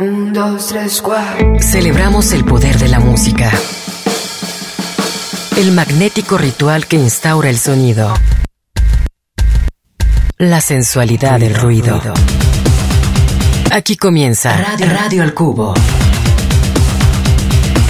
Un, 0.00 0.32
dos, 0.32 0.68
tres, 0.68 1.02
cuatro. 1.02 1.56
Celebramos 1.60 2.32
el 2.32 2.44
poder 2.44 2.78
de 2.78 2.86
la 2.86 3.00
música. 3.00 3.50
El 5.56 5.72
magnético 5.72 6.38
ritual 6.38 6.86
que 6.86 6.94
instaura 6.94 7.50
el 7.50 7.58
sonido. 7.58 8.14
La 10.36 10.60
sensualidad 10.60 11.40
del 11.40 11.56
ruido. 11.56 12.00
Aquí 13.72 13.96
comienza 13.96 14.56
Radio, 14.56 14.86
Radio 14.88 15.22
al 15.24 15.34
Cubo. 15.34 15.74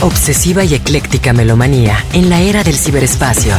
Obsesiva 0.00 0.64
y 0.64 0.72
ecléctica 0.72 1.34
melomanía 1.34 2.02
en 2.14 2.30
la 2.30 2.40
era 2.40 2.64
del 2.64 2.78
ciberespacio. 2.78 3.52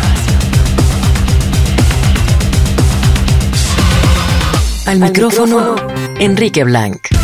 Al, 4.88 4.98
micrófono, 4.98 5.76
Enrique 6.18 6.64
Blanc. 6.64 7.19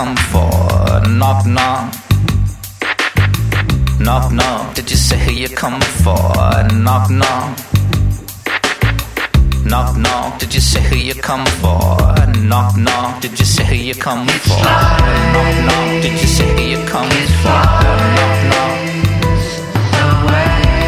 come 0.00 0.16
for? 0.32 0.48
Knock, 1.10 1.44
knock. 1.44 1.94
Knock, 4.00 4.32
knock. 4.32 4.74
Did 4.74 4.90
you 4.90 4.96
say 4.96 5.18
who 5.18 5.32
you 5.32 5.48
come 5.62 5.78
for? 6.02 6.22
Knock, 6.84 7.10
knock. 7.10 7.58
Knock, 9.70 9.98
knock. 9.98 10.38
Did 10.38 10.54
you 10.54 10.62
say 10.62 10.80
who 10.88 10.96
you 10.96 11.14
come 11.14 11.44
for? 11.60 11.84
Knock, 12.50 12.78
knock. 12.78 13.20
Did 13.20 13.38
you 13.38 13.44
say 13.44 13.64
who 13.70 13.74
you 13.74 13.94
come 13.94 14.26
for? 14.26 14.64
Knock, 15.34 15.54
knock. 15.68 16.02
Did 16.04 16.16
you 16.22 16.28
say 16.36 16.48
who 16.54 16.62
you 16.72 16.80
come 16.92 17.10
for? 17.42 17.60
Knock, 18.16 18.38
knock. 18.52 18.76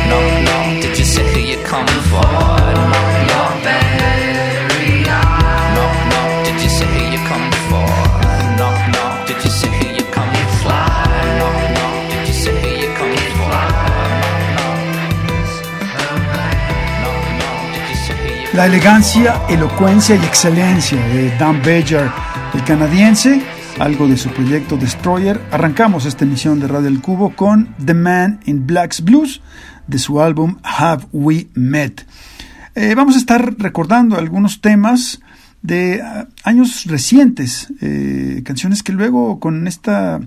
Knock, 0.08 0.28
knock. 0.46 0.82
Did 0.84 0.98
you 0.98 1.04
say 1.04 1.24
who 1.32 1.40
you 1.50 1.58
come 1.64 1.92
for? 2.10 2.22
Knock, 2.22 2.92
knock. 3.02 3.21
La 18.54 18.66
elegancia, 18.66 19.40
elocuencia 19.48 20.14
y 20.14 20.18
excelencia 20.18 20.98
de 21.08 21.30
Dan 21.38 21.62
Bejar, 21.62 22.12
el 22.52 22.62
canadiense, 22.64 23.40
algo 23.78 24.06
de 24.06 24.18
su 24.18 24.28
proyecto 24.28 24.76
Destroyer. 24.76 25.40
Arrancamos 25.50 26.04
esta 26.04 26.26
emisión 26.26 26.60
de 26.60 26.68
Radio 26.68 26.88
El 26.88 27.00
Cubo 27.00 27.34
con 27.34 27.74
The 27.82 27.94
Man 27.94 28.40
in 28.44 28.66
Black's 28.66 29.02
Blues 29.02 29.40
de 29.86 29.98
su 29.98 30.20
álbum 30.20 30.58
Have 30.64 31.06
We 31.12 31.48
Met. 31.54 32.06
Eh, 32.74 32.94
vamos 32.94 33.14
a 33.14 33.20
estar 33.20 33.54
recordando 33.58 34.18
algunos 34.18 34.60
temas 34.60 35.22
de 35.62 36.02
ah, 36.02 36.28
años 36.44 36.84
recientes, 36.84 37.72
eh, 37.80 38.42
canciones 38.44 38.82
que 38.82 38.92
luego 38.92 39.40
con 39.40 39.66
esta, 39.66 40.20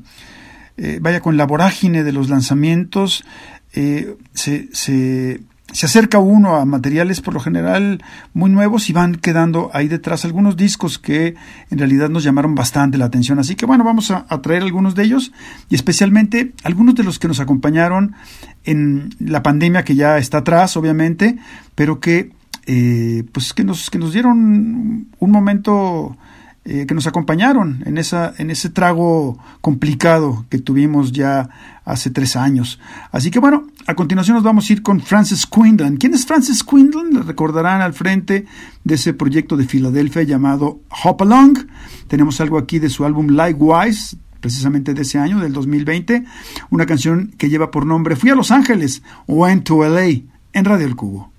eh, 0.78 0.98
vaya, 1.00 1.20
con 1.20 1.38
la 1.38 1.46
vorágine 1.46 2.04
de 2.04 2.12
los 2.12 2.30
lanzamientos, 2.30 3.24
se, 3.72 4.70
se 4.72 5.42
se 5.72 5.88
acerca 5.88 6.20
uno 6.20 6.56
a 6.56 6.66
materiales 6.66 7.22
por 7.22 7.34
lo 7.34 7.40
general 7.40 8.04
muy 8.34 8.50
nuevos 8.50 8.90
y 8.90 8.94
van 8.94 9.16
quedando 9.16 9.72
ahí 9.74 9.88
detrás 9.88 10.24
algunos 10.24 10.56
discos 10.56 11.00
que 11.00 11.36
en 11.70 11.78
realidad 11.78 12.10
nos 12.10 12.24
llamaron 12.24 12.56
bastante 12.56 12.98
la 12.98 13.06
atención. 13.06 13.40
Así 13.40 13.56
que 13.56 13.66
bueno, 13.66 13.84
vamos 13.84 14.12
a, 14.12 14.26
traer 14.42 14.64
algunos 14.64 14.96
de 14.96 15.04
ellos 15.04 15.32
y 15.70 15.76
especialmente 15.76 16.54
algunos 16.64 16.96
de 16.96 17.04
los 17.04 17.20
que 17.20 17.28
nos 17.28 17.40
acompañaron 17.40 18.16
en 18.64 19.10
la 19.20 19.44
pandemia 19.44 19.84
que 19.84 19.96
ya 19.96 20.18
está 20.18 20.40
atrás, 20.40 20.78
obviamente, 20.78 21.38
pero 21.74 22.00
que 22.00 22.32
eh, 22.68 23.24
pues 23.32 23.54
que 23.54 23.64
nos, 23.64 23.90
que 23.90 24.00
nos 24.00 24.14
dieron 24.14 25.08
un 25.20 25.32
momento 25.32 26.18
eh, 26.68 26.88
que 26.88 26.96
nos 26.96 27.06
acompañaron 27.06 27.84
en, 27.86 28.00
esa, 28.00 28.34
en 28.40 28.50
ese 28.50 28.72
trago 28.72 29.38
complicado 29.62 30.48
que 30.50 30.58
tuvimos 30.58 31.12
ya 31.12 31.48
hace 31.86 32.10
tres 32.10 32.36
años. 32.36 32.80
Así 33.12 33.30
que 33.30 33.38
bueno, 33.38 33.68
a 33.86 33.94
continuación 33.94 34.34
nos 34.34 34.44
vamos 34.44 34.68
a 34.68 34.74
ir 34.74 34.82
con 34.82 35.00
Francis 35.00 35.46
Quinlan. 35.46 35.98
¿Quién 35.98 36.16
es 36.16 36.26
Francis 36.26 36.64
Quinlan? 36.64 37.14
Le 37.14 37.22
recordarán 37.22 37.82
al 37.82 37.94
frente 37.94 38.48
de 38.84 38.96
ese 38.96 39.14
proyecto 39.14 39.58
de 39.58 39.66
Filadelfia 39.66 40.24
llamado 40.24 40.80
Hop 41.04 41.22
Along. 41.22 41.60
Tenemos 42.08 42.42
algo 42.42 42.58
aquí 42.58 42.80
de 42.80 42.90
su 42.90 43.06
álbum 43.06 43.28
Likewise, 43.28 44.18
precisamente 44.40 44.96
de 44.96 45.04
ese 45.04 45.20
año, 45.20 45.40
del 45.40 45.54
2020, 45.54 46.24
una 46.72 46.88
canción 46.88 47.32
que 47.38 47.48
lleva 47.48 47.70
por 47.70 47.86
nombre 47.86 48.16
Fui 48.16 48.32
a 48.32 48.36
Los 48.36 48.50
Ángeles, 48.50 49.04
Went 49.28 49.66
to 49.66 49.88
LA, 49.88 50.24
en 50.54 50.66
Radio 50.66 50.88
El 50.88 50.96
Cubo. 50.96 51.35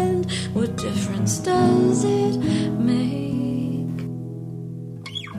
end. 0.00 0.32
What 0.52 0.70
difference 0.76 1.38
does 1.38 2.04
it 2.04 2.36
make? 2.92 3.98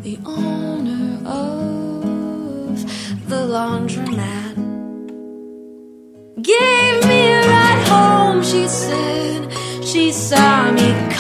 The 0.08 0.18
owner 0.26 1.08
of 1.26 2.76
the 3.32 3.42
laundromat 3.56 4.56
gave 6.42 6.98
me 7.10 7.22
a 7.38 7.42
ride 7.54 7.84
home, 7.94 8.44
she 8.44 8.68
said. 8.68 9.42
She 9.84 10.12
saw 10.12 10.72
me 10.72 11.11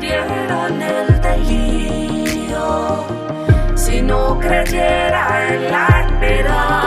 en 0.00 0.82
el 0.82 1.20
delirio, 1.20 3.04
si 3.74 4.00
no 4.00 4.38
creyera 4.38 5.48
en 5.48 5.70
la 5.70 6.06
esperanza, 6.06 6.81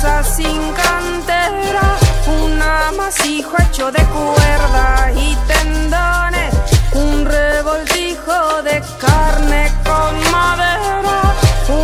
masa 0.00 0.22
sin 0.22 0.72
cantera, 0.74 1.98
un 2.40 2.62
amasijo 2.62 3.56
hecho 3.60 3.90
de 3.90 4.00
cuerda 4.04 5.10
y 5.12 5.36
tendones, 5.48 6.54
un 6.94 7.26
revoltijo 7.26 8.62
de 8.62 8.80
carne 9.00 9.72
con 9.82 10.14
madera, 10.30 11.34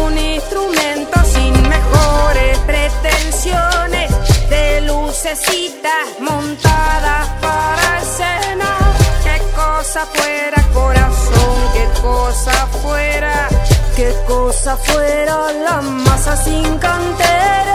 un 0.05 0.17
instrumento 0.17 1.25
sin 1.25 1.55
mejores 1.69 2.57
pretensiones, 2.61 4.13
de 4.49 4.83
lucecitas 4.83 6.07
montadas 6.21 7.27
para 7.41 7.99
escena, 8.01 8.77
qué 9.25 9.43
cosa 9.57 10.07
fuera 10.15 10.63
corazón, 10.73 11.57
qué 11.73 12.01
cosa 12.01 12.53
fuera, 12.81 13.49
qué 13.97 14.15
cosa 14.25 14.77
fuera 14.77 15.53
la 15.65 15.81
masa 15.81 16.37
sin 16.37 16.79
cantera. 16.79 17.74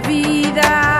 Vida, 0.00 0.95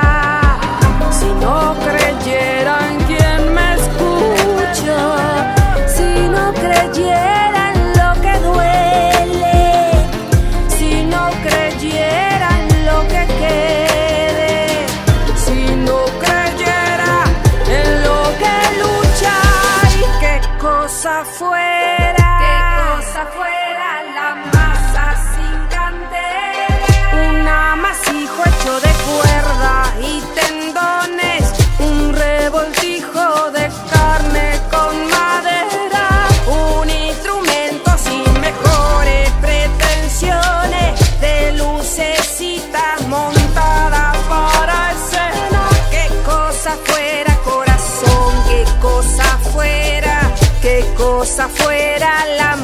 qué 51.26 51.32
cosa 51.32 51.48
fuera 51.48 52.24
la 52.36 52.55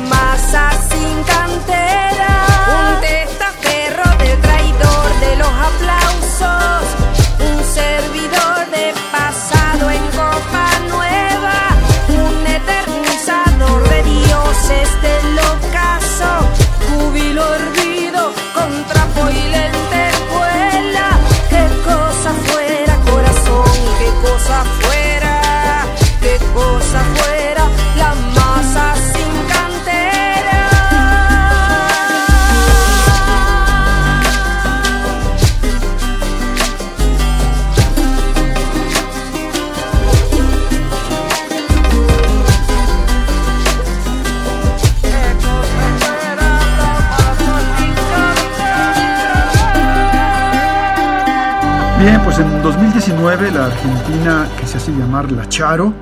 2019 53.23 53.53
la 53.53 53.67
argentina 53.67 54.49
que 54.59 54.67
se 54.67 54.79
hace 54.79 54.91
llamar 54.91 55.31
La 55.31 55.49
Charo 55.49 55.95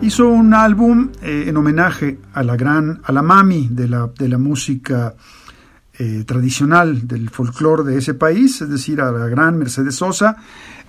hizo 0.00 0.28
un 0.28 0.54
álbum 0.54 1.10
eh, 1.20 1.46
en 1.48 1.56
homenaje 1.56 2.18
a 2.34 2.44
la 2.44 2.54
gran, 2.54 3.00
a 3.02 3.10
la 3.10 3.20
mami 3.20 3.66
de 3.68 3.88
la, 3.88 4.08
de 4.16 4.28
la 4.28 4.38
música 4.38 5.12
eh, 5.98 6.22
tradicional 6.24 7.08
del 7.08 7.30
folclore 7.30 7.82
de 7.82 7.98
ese 7.98 8.14
país, 8.14 8.60
es 8.60 8.68
decir, 8.68 9.00
a 9.00 9.10
la 9.10 9.26
gran 9.26 9.58
Mercedes 9.58 9.96
Sosa. 9.96 10.36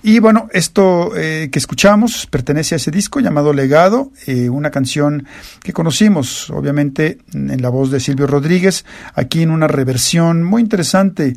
Y 0.00 0.20
bueno, 0.20 0.48
esto 0.52 1.10
eh, 1.16 1.48
que 1.50 1.58
escuchamos 1.58 2.28
pertenece 2.28 2.76
a 2.76 2.76
ese 2.76 2.92
disco 2.92 3.18
llamado 3.18 3.52
Legado, 3.52 4.12
una 4.50 4.70
canción 4.70 5.26
que 5.60 5.72
conocimos 5.72 6.50
obviamente 6.50 7.18
en 7.32 7.60
la 7.60 7.68
voz 7.68 7.90
de 7.90 7.98
Silvio 7.98 8.28
Rodríguez, 8.28 8.84
aquí 9.14 9.42
en 9.42 9.50
una 9.50 9.66
reversión 9.66 10.44
muy 10.44 10.62
interesante 10.62 11.34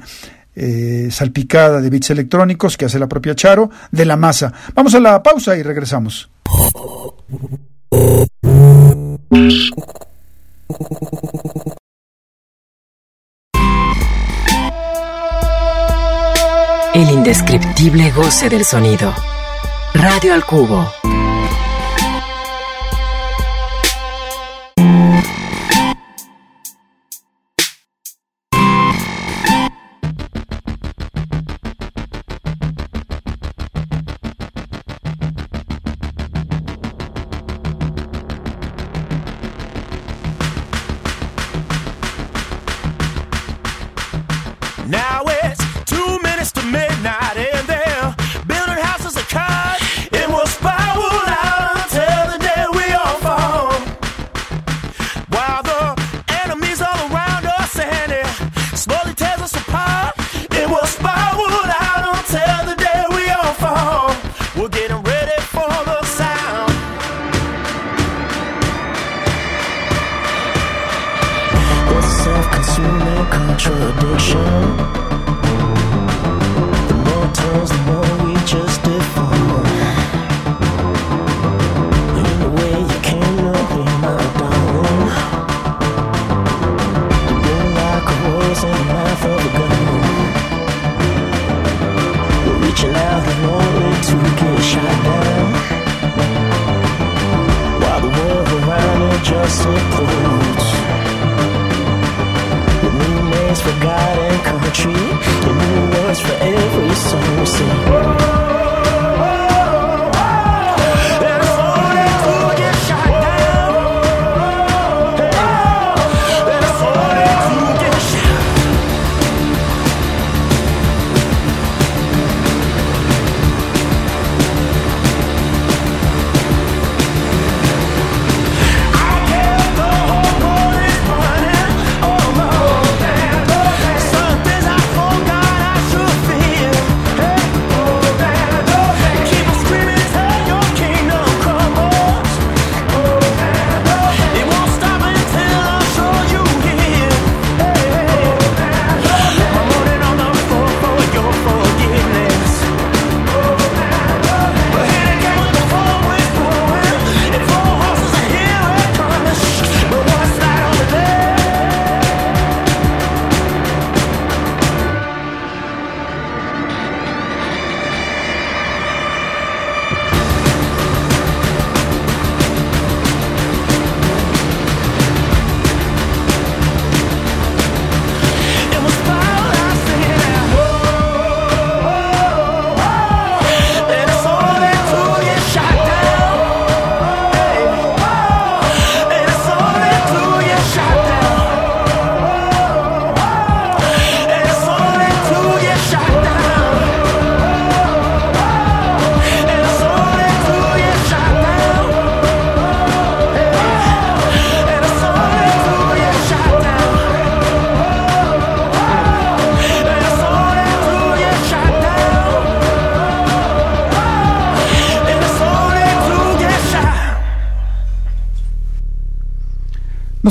eh, 0.59 1.09
salpicada 1.11 1.79
de 1.79 1.89
beats 1.91 2.09
electrónicos 2.09 2.77
que 2.77 2.85
hace 2.85 2.97
la 2.97 3.07
propia 3.07 3.35
Charo 3.35 3.69
de 3.91 4.05
la 4.05 4.17
masa. 4.17 4.51
Vamos 4.73 4.95
a 4.95 4.99
la 4.99 5.21
pausa 5.21 5.55
y 5.55 5.61
regresamos. 5.61 6.31
El 16.95 17.11
indescriptible 17.11 18.09
goce 18.09 18.49
del 18.49 18.65
sonido. 18.65 19.13
Radio 19.93 20.33
al 20.33 20.43
cubo. 20.43 20.87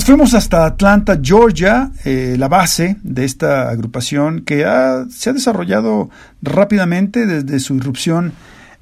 Fuimos 0.04 0.34
hasta 0.34 0.66
Atlanta, 0.66 1.18
Georgia, 1.22 1.90
eh, 2.04 2.34
la 2.38 2.48
base 2.48 2.96
de 3.02 3.24
esta 3.24 3.70
agrupación 3.70 4.40
que 4.40 4.66
se 5.10 5.30
ha 5.30 5.32
desarrollado 5.32 6.10
rápidamente 6.42 7.24
desde 7.24 7.60
su 7.60 7.76
irrupción 7.76 8.32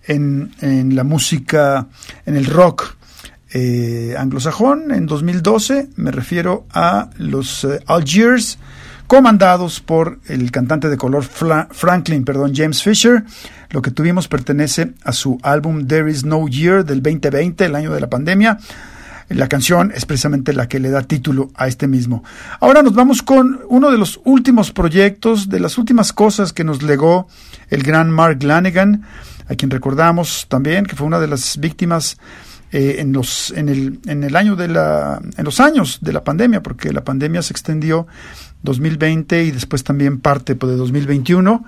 en, 0.06 0.50
la 0.96 1.04
música, 1.04 1.86
en 2.26 2.36
el 2.36 2.46
rock 2.46 2.96
eh, 3.52 4.14
anglosajón 4.18 4.92
en 4.92 5.06
2012. 5.06 5.90
Me 5.96 6.10
refiero 6.10 6.66
a 6.72 7.10
los 7.18 7.64
eh, 7.64 7.80
Algiers, 7.86 8.58
comandados 9.06 9.80
por 9.80 10.20
el 10.26 10.50
cantante 10.50 10.88
de 10.88 10.96
color 10.96 11.22
Franklin, 11.22 12.24
perdón, 12.24 12.52
James 12.54 12.82
Fisher. 12.82 13.24
Lo 13.70 13.82
que 13.82 13.90
tuvimos 13.90 14.26
pertenece 14.26 14.94
a 15.04 15.12
su 15.12 15.38
álbum 15.42 15.86
There 15.86 16.10
Is 16.10 16.24
No 16.24 16.48
Year 16.48 16.84
del 16.84 17.02
2020, 17.02 17.66
el 17.66 17.76
año 17.76 17.92
de 17.92 18.00
la 18.00 18.08
pandemia. 18.08 18.58
La 19.28 19.48
canción 19.48 19.92
es 19.94 20.04
precisamente 20.04 20.52
la 20.52 20.68
que 20.68 20.78
le 20.78 20.90
da 20.90 21.02
título 21.02 21.50
a 21.54 21.66
este 21.66 21.86
mismo. 21.86 22.22
Ahora 22.60 22.82
nos 22.82 22.94
vamos 22.94 23.22
con 23.22 23.60
uno 23.68 23.90
de 23.90 23.98
los 23.98 24.20
últimos 24.24 24.70
proyectos, 24.70 25.48
de 25.48 25.60
las 25.60 25.78
últimas 25.78 26.12
cosas 26.12 26.52
que 26.52 26.64
nos 26.64 26.82
legó 26.82 27.26
el 27.70 27.82
gran 27.82 28.10
Mark 28.10 28.42
Lanigan, 28.42 29.02
a 29.48 29.54
quien 29.54 29.70
recordamos 29.70 30.46
también 30.48 30.86
que 30.86 30.96
fue 30.96 31.06
una 31.06 31.20
de 31.20 31.28
las 31.28 31.58
víctimas 31.58 32.18
eh, 32.72 32.96
en 32.98 33.12
los 33.12 33.52
en 33.52 33.68
el, 33.68 34.00
en 34.06 34.24
el 34.24 34.34
año 34.36 34.56
de 34.56 34.68
la 34.68 35.20
en 35.36 35.44
los 35.44 35.60
años 35.60 35.98
de 36.00 36.12
la 36.12 36.24
pandemia, 36.24 36.62
porque 36.62 36.92
la 36.92 37.04
pandemia 37.04 37.40
se 37.40 37.52
extendió 37.52 38.06
2020 38.62 39.44
y 39.44 39.50
después 39.52 39.84
también 39.84 40.18
parte 40.18 40.56
pues, 40.56 40.72
de 40.72 40.76
2021. 40.78 41.64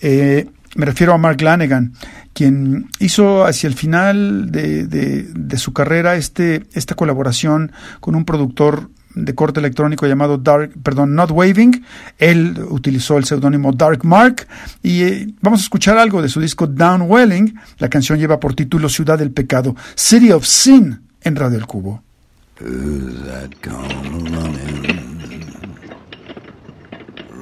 Eh, 0.00 0.48
me 0.76 0.86
refiero 0.86 1.12
a 1.12 1.18
Mark 1.18 1.40
Lanegan, 1.40 1.94
quien 2.32 2.88
hizo 2.98 3.44
hacia 3.44 3.66
el 3.66 3.74
final 3.74 4.50
de, 4.50 4.86
de, 4.86 5.58
su 5.58 5.72
carrera 5.72 6.16
este, 6.16 6.62
esta 6.72 6.94
colaboración 6.94 7.72
con 8.00 8.14
un 8.14 8.24
productor 8.24 8.90
de 9.14 9.34
corte 9.34 9.58
electrónico 9.58 10.06
llamado 10.06 10.38
Dark, 10.38 10.72
perdón, 10.82 11.14
Not 11.16 11.32
Waving. 11.32 11.84
Él 12.18 12.56
utilizó 12.68 13.18
el 13.18 13.24
seudónimo 13.24 13.72
Dark 13.72 14.04
Mark 14.04 14.46
y 14.82 15.02
eh, 15.02 15.34
vamos 15.40 15.60
a 15.60 15.64
escuchar 15.64 15.98
algo 15.98 16.22
de 16.22 16.28
su 16.28 16.40
disco 16.40 16.66
Downwelling. 16.68 17.58
La 17.78 17.88
canción 17.88 18.18
lleva 18.18 18.38
por 18.38 18.54
título 18.54 18.88
Ciudad 18.88 19.18
del 19.18 19.32
Pecado, 19.32 19.74
City 19.96 20.30
of 20.30 20.46
Sin 20.46 21.00
en 21.22 21.36
Radio 21.36 21.58
El 21.58 21.66
Cubo. 21.66 22.02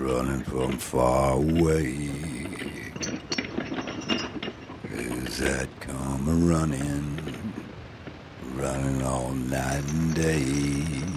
running 0.09 0.43
from 0.45 0.73
far 0.79 1.33
away? 1.33 2.28
That 5.39 5.69
come 5.79 6.29
a 6.29 6.53
running, 6.53 7.17
running 8.57 9.03
all 9.03 9.31
night 9.31 9.85
and 9.85 10.15
day. 10.15 11.08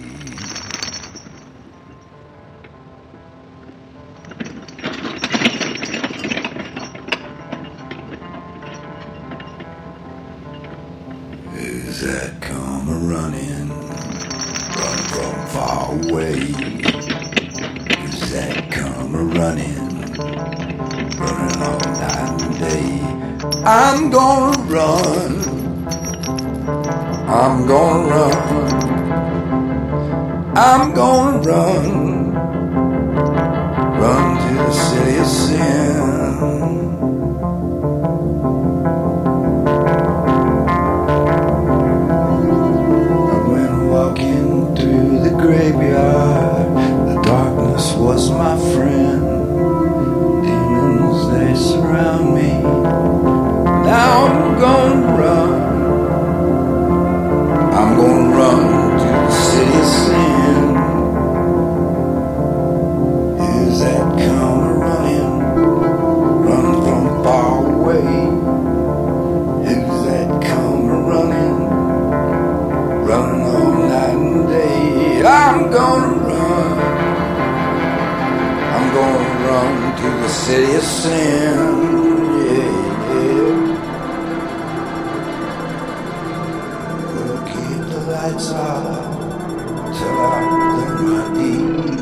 lights 88.22 88.52
out 88.52 89.92
till 89.96 90.18
I 90.20 90.40
clear 90.62 90.94
my 91.10 91.22
deep. 91.38 91.98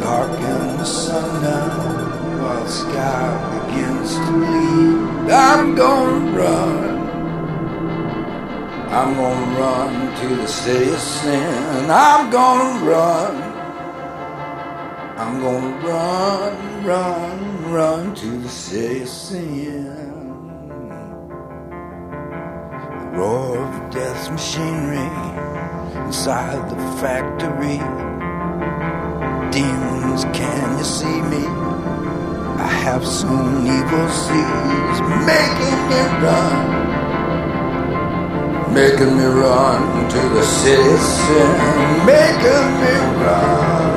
Darken 0.00 0.76
the 0.76 0.84
sun 0.84 1.42
now 1.42 2.40
while 2.40 2.64
the 2.64 2.68
sky 2.68 3.26
begins 3.54 4.14
to 4.16 4.32
bleed. 4.32 5.32
I'm 5.32 5.74
gonna 5.74 6.36
run. 6.36 7.00
I'm 8.98 9.14
gonna 9.14 9.58
run 9.58 9.92
to 10.20 10.28
the 10.36 10.46
city 10.46 10.90
of 10.90 11.00
sin. 11.00 11.90
I'm 11.90 12.30
gonna 12.30 12.84
run. 12.84 13.34
I'm 15.16 15.40
gonna 15.40 15.86
run, 15.86 16.84
run, 16.84 17.72
run 17.72 18.14
to 18.14 18.26
the 18.38 18.48
city 18.48 19.02
of 19.02 19.08
sin. 19.08 20.19
machinery 24.30 25.10
inside 26.06 26.62
the 26.70 26.76
factory. 27.00 27.78
Demons, 29.50 30.24
can 30.36 30.78
you 30.78 30.84
see 30.84 31.20
me? 31.32 31.44
I 32.58 32.68
have 32.84 33.04
some 33.04 33.66
evil 33.66 34.08
seeds, 34.08 34.98
making 35.26 35.78
me 35.90 36.00
run, 36.22 36.58
making 38.72 39.16
me 39.16 39.24
run 39.24 40.08
to 40.10 40.20
the 40.36 40.42
city, 40.42 40.96
making 42.06 42.68
me 42.82 42.94
run. 43.24 43.89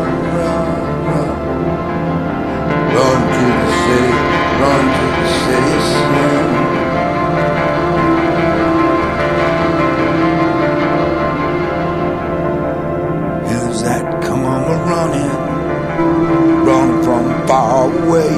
Away. 17.84 18.38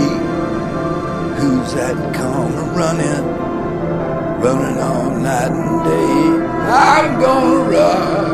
Who's 1.38 1.74
that 1.76 1.96
come 2.16 2.56
running, 2.74 3.26
running 4.42 4.80
all 4.82 5.12
night 5.12 5.52
and 5.52 5.84
day? 5.84 6.22
I'm 6.74 7.22
gonna 7.22 7.70
run. 7.70 8.26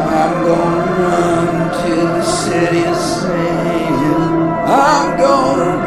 I'm 0.00 0.34
gonna 0.46 0.86
run 1.02 1.52
to 1.82 1.94
the 2.16 2.22
city 2.22 2.84
of 2.84 2.96
sin. 2.96 4.32
I'm 4.64 5.18
gonna 5.18 5.79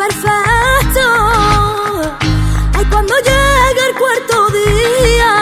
perfecto. 0.00 1.06
Ay, 2.74 2.84
cuando 2.90 3.14
llega 3.28 3.82
el 3.88 3.94
cuarto 4.02 4.36
día, 4.60 5.32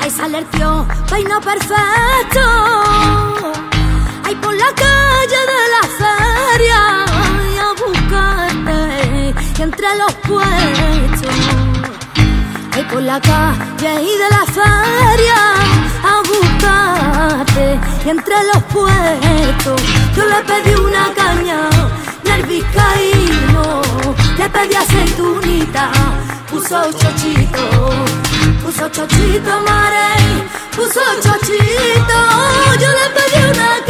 ay, 0.00 0.10
sale 0.10 0.38
el 0.38 0.46
tío, 0.46 0.86
peino 1.10 1.38
perfecto. 1.40 2.44
Ay, 4.24 4.34
por 4.36 4.54
la 4.54 4.70
calle 4.84 5.40
de 5.52 5.62
la 5.74 5.82
feria, 6.02 6.80
a 7.66 7.68
buscarte 7.84 9.34
entre 9.62 9.88
los 10.00 10.12
puestos. 10.28 11.36
Ay, 12.72 12.84
por 12.90 13.02
la 13.02 13.20
calle 13.20 13.92
y 14.02 14.12
de 14.22 14.28
la 14.36 14.44
feria, 14.60 15.40
a 16.12 16.16
buscarte 16.32 17.66
entre 18.06 18.36
los 18.50 18.62
puestos. 18.74 19.82
Yo 20.16 20.24
le 20.24 20.40
pedí 20.48 20.74
una 20.74 21.12
caña 21.14 21.68
el 22.36 22.42
vizcaíno 22.46 23.82
le 24.38 24.48
pedí 24.50 24.74
aceitunita. 24.74 25.90
Puso 26.50 26.80
chochito, 26.92 27.90
puso 28.62 28.88
chochito, 28.88 29.60
mare, 29.66 30.08
puso 30.76 31.00
chochito. 31.22 32.18
Yo 32.80 32.88
le 32.98 33.06
pedí 33.16 33.40
una 33.52 33.83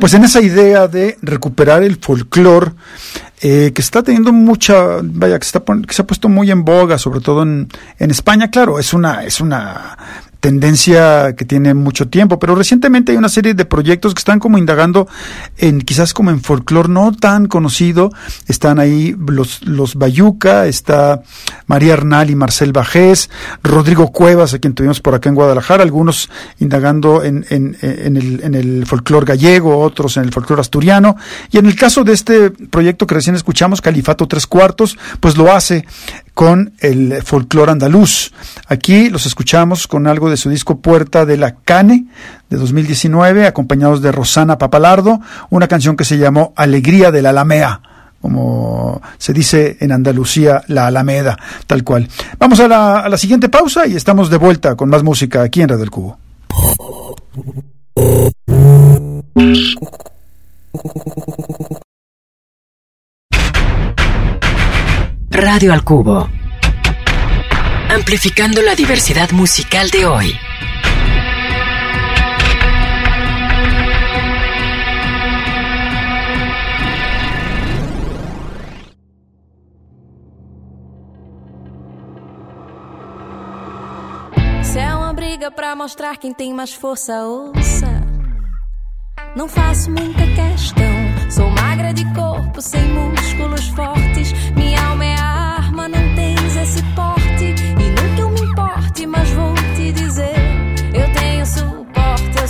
Pues 0.00 0.14
en 0.14 0.24
esa 0.24 0.40
idea 0.40 0.88
de 0.88 1.18
recuperar 1.22 1.82
el 1.82 1.96
folclore 1.96 2.72
eh, 3.40 3.72
que 3.74 3.82
está 3.82 4.02
teniendo 4.02 4.32
mucha, 4.32 4.98
vaya, 5.02 5.38
que, 5.38 5.44
está, 5.44 5.62
que 5.62 5.94
se 5.94 6.02
ha 6.02 6.06
puesto 6.06 6.28
muy 6.28 6.50
en 6.50 6.64
boga, 6.64 6.96
sobre 6.98 7.20
todo 7.20 7.42
en, 7.42 7.68
en 7.98 8.10
España, 8.10 8.50
claro, 8.50 8.78
es 8.78 8.92
una, 8.94 9.24
es 9.24 9.40
una 9.40 9.96
tendencia 10.40 11.34
que 11.36 11.44
tiene 11.44 11.74
mucho 11.74 12.08
tiempo, 12.08 12.38
pero 12.38 12.54
recientemente 12.54 13.12
hay 13.12 13.18
una 13.18 13.28
serie 13.28 13.54
de 13.54 13.64
proyectos 13.64 14.14
que 14.14 14.18
están 14.20 14.38
como 14.38 14.58
indagando 14.58 15.08
en 15.56 15.80
quizás 15.80 16.14
como 16.14 16.30
en 16.30 16.40
folclore 16.40 16.88
no 16.88 17.12
tan 17.12 17.46
conocido, 17.46 18.10
están 18.46 18.78
ahí 18.78 19.16
los, 19.28 19.62
los 19.66 19.94
Bayuca, 19.96 20.66
está 20.66 21.22
María 21.66 21.94
Arnal 21.94 22.30
y 22.30 22.36
Marcel 22.36 22.72
Bajés, 22.72 23.30
Rodrigo 23.62 24.12
Cuevas, 24.12 24.54
a 24.54 24.58
quien 24.58 24.74
tuvimos 24.74 25.00
por 25.00 25.14
acá 25.14 25.28
en 25.28 25.34
Guadalajara, 25.34 25.82
algunos 25.82 26.30
indagando 26.58 27.24
en, 27.24 27.44
en, 27.50 27.76
el, 27.82 28.40
en 28.42 28.54
el 28.54 28.86
folclore 28.86 29.26
gallego, 29.26 29.78
otros 29.78 30.16
en 30.16 30.24
el 30.24 30.32
folclore 30.32 30.60
asturiano, 30.60 31.16
y 31.50 31.58
en 31.58 31.66
el 31.66 31.74
caso 31.74 32.04
de 32.04 32.12
este 32.12 32.50
proyecto 32.50 33.06
que 33.06 33.14
recién 33.14 33.36
escuchamos, 33.36 33.80
Califato 33.80 34.26
Tres 34.26 34.46
Cuartos, 34.46 34.98
pues 35.20 35.36
lo 35.36 35.52
hace 35.52 35.84
con 36.34 36.74
el 36.80 37.22
folclore 37.22 37.72
andaluz. 37.72 38.32
Aquí 38.68 39.08
los 39.08 39.24
escuchamos 39.24 39.86
con 39.86 40.06
algo 40.06 40.25
de 40.30 40.36
su 40.36 40.50
disco 40.50 40.80
Puerta 40.80 41.24
de 41.24 41.36
la 41.36 41.56
Cane 41.56 42.06
de 42.50 42.56
2019, 42.56 43.46
acompañados 43.46 44.02
de 44.02 44.12
Rosana 44.12 44.58
Papalardo, 44.58 45.20
una 45.50 45.68
canción 45.68 45.96
que 45.96 46.04
se 46.04 46.18
llamó 46.18 46.52
Alegría 46.56 47.10
de 47.10 47.22
la 47.22 47.30
Alamea 47.30 47.80
como 48.20 49.00
se 49.18 49.32
dice 49.32 49.76
en 49.78 49.92
Andalucía, 49.92 50.62
la 50.66 50.88
Alameda, 50.88 51.36
tal 51.68 51.84
cual. 51.84 52.08
Vamos 52.40 52.58
a 52.58 52.66
la, 52.66 53.00
a 53.00 53.08
la 53.08 53.18
siguiente 53.18 53.48
pausa 53.48 53.86
y 53.86 53.94
estamos 53.94 54.30
de 54.30 54.36
vuelta 54.36 54.74
con 54.74 54.88
más 54.88 55.04
música 55.04 55.42
aquí 55.42 55.62
en 55.62 55.68
Radio 55.68 55.80
del 55.80 55.90
Cubo. 55.90 56.18
Radio 65.30 65.72
al 65.72 65.84
Cubo. 65.84 66.28
Amplificando 67.88 68.62
la 68.62 68.74
diversidad 68.74 69.30
musical 69.30 69.88
de 69.90 70.04
hoy. 70.06 70.38
Se 84.62 84.78
é 84.78 84.94
uma 84.94 85.12
briga 85.14 85.50
pra 85.50 85.74
mostrar 85.74 86.16
quem 86.18 86.34
tem 86.34 86.52
mais 86.52 86.74
força, 86.74 87.24
ouça. 87.24 87.86
Não 89.36 89.48
faço 89.48 89.90
muita 89.90 90.22
questão. 90.26 91.30
Sou 91.30 91.48
magra 91.50 91.92
de 91.94 92.04
corpo, 92.14 92.60
sem 92.60 92.82
músculos 92.88 93.68
fortes. 93.68 94.32
Minha 94.54 94.80
alma 94.82 95.04
é 95.04 95.14
arma, 95.18 95.88
não 95.88 96.14
tens 96.14 96.56
esse 96.56 96.82
porte. 96.94 97.15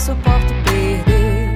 Suporto 0.07 0.55
perder. 0.65 1.51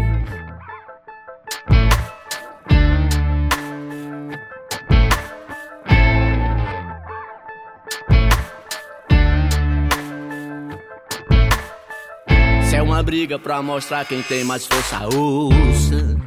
Se 12.64 12.76
é 12.76 12.82
uma 12.82 13.00
briga 13.04 13.38
pra 13.38 13.62
mostrar 13.62 14.04
quem 14.04 14.20
tem 14.22 14.42
mais 14.42 14.66
força, 14.66 15.06
ouça. 15.16 16.18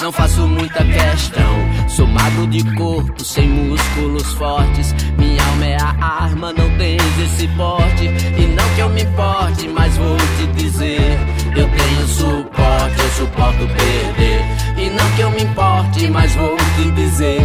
Não 0.00 0.12
faço 0.12 0.46
muita 0.46 0.84
questão. 0.84 1.88
Sou 1.88 2.06
magro 2.06 2.46
de 2.46 2.62
corpo, 2.76 3.24
sem 3.24 3.48
músculos 3.48 4.32
fortes. 4.34 4.94
Minha 5.18 5.27
alma 5.58 5.66
é 5.66 5.76
a 5.76 6.22
arma, 6.22 6.52
não 6.52 6.78
tens 6.78 7.18
esse 7.18 7.48
porte. 7.48 8.04
E 8.04 8.46
não 8.46 8.68
que 8.74 8.80
eu 8.80 8.88
me 8.90 9.02
importe, 9.02 9.68
mas 9.68 9.96
vou 9.96 10.16
te 10.16 10.46
dizer: 10.62 11.18
eu 11.56 11.68
tenho 11.68 12.08
suporte, 12.08 13.00
eu 13.00 13.10
suporto 13.10 13.66
perder. 13.66 14.44
E 14.76 14.90
não 14.90 15.10
que 15.16 15.22
eu 15.22 15.30
me 15.30 15.42
importe, 15.42 16.08
mas 16.08 16.34
vou 16.34 16.56
te 16.76 16.90
dizer: 16.92 17.42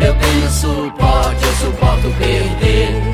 eu 0.00 0.14
tenho 0.14 0.50
suporte, 0.50 1.44
eu 1.44 1.52
suporto 1.54 2.10
perder. 2.18 3.11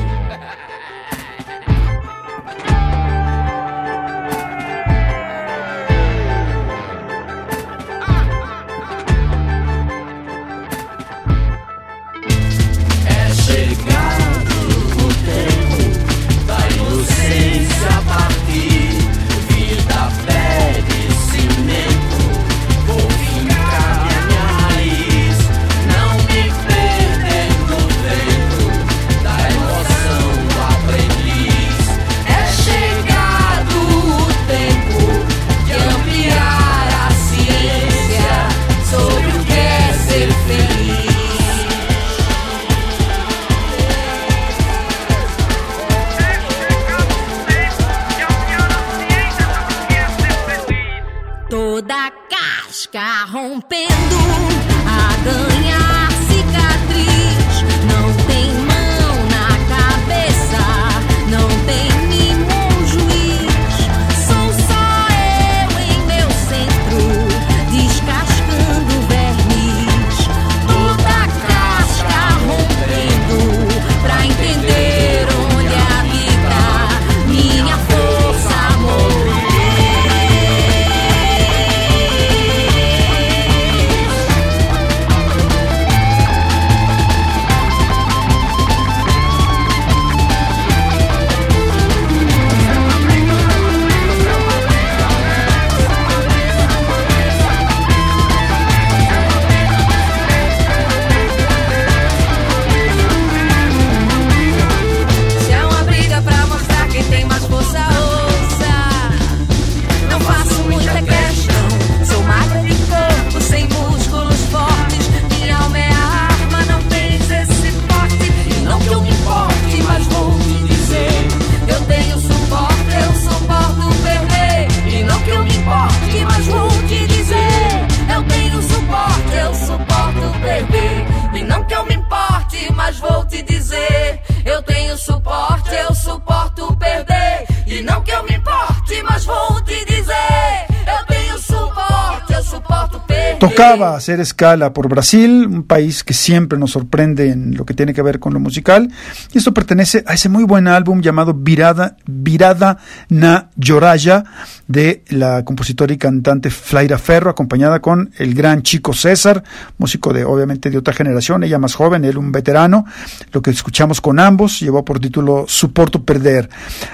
Tocaba 143.69 143.95
hacer 143.95 144.19
escala 144.19 144.73
por 144.73 144.89
Brasil, 144.89 145.45
un 145.45 145.61
país 145.61 146.03
que 146.03 146.15
siempre 146.15 146.57
nos 146.57 146.71
sorprende 146.71 147.29
en 147.29 147.55
lo 147.55 147.65
que 147.65 147.75
tiene 147.75 147.93
que 147.93 148.01
ver 148.01 148.17
con 148.17 148.33
lo 148.33 148.39
musical, 148.39 148.91
y 149.31 149.37
esto 149.37 149.53
pertenece 149.53 150.03
a 150.07 150.15
ese 150.15 150.27
muy 150.27 150.43
buen 150.43 150.67
álbum 150.67 151.01
llamado 151.01 151.35
Virada, 151.35 151.95
Virada 152.07 152.79
na 153.09 153.51
Lloraya 153.57 154.23
de 154.67 155.03
la 155.09 155.45
compositora 155.45 155.93
y 155.93 155.97
cantante 155.97 156.49
Flaira 156.49 156.97
Ferro, 156.97 157.29
acompañada 157.29 157.79
con 157.79 158.11
el 158.17 158.33
gran 158.33 158.63
Chico 158.63 158.93
César, 158.93 159.43
músico 159.77 160.13
de 160.13 160.25
obviamente 160.25 160.71
de 160.71 160.77
otra 160.77 160.93
generación, 160.93 161.43
ella 161.43 161.59
más 161.59 161.75
joven, 161.75 162.05
él 162.05 162.17
un 162.17 162.31
veterano. 162.31 162.85
Lo 163.31 163.41
que 163.41 163.51
escuchamos 163.51 164.01
con 164.01 164.19
ambos 164.19 164.59
llevó 164.59 164.83
por 164.83 164.99
título 164.99 165.45
Suporto 165.47 166.03
Perder. 166.03 166.49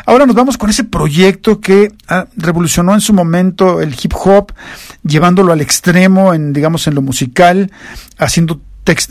Ahora 0.05 0.25
nos 0.25 0.35
vamos 0.35 0.57
con 0.57 0.69
ese 0.69 0.83
proyecto 0.83 1.59
que 1.59 1.93
ah, 2.07 2.27
revolucionó 2.35 2.93
en 2.93 3.01
su 3.01 3.13
momento 3.13 3.81
el 3.81 3.93
hip 4.01 4.13
hop, 4.13 4.51
llevándolo 5.03 5.53
al 5.53 5.61
extremo 5.61 6.33
en, 6.33 6.53
digamos, 6.53 6.64
en 6.87 6.95
lo 6.95 7.01
musical, 7.01 7.71
haciendo 8.17 8.59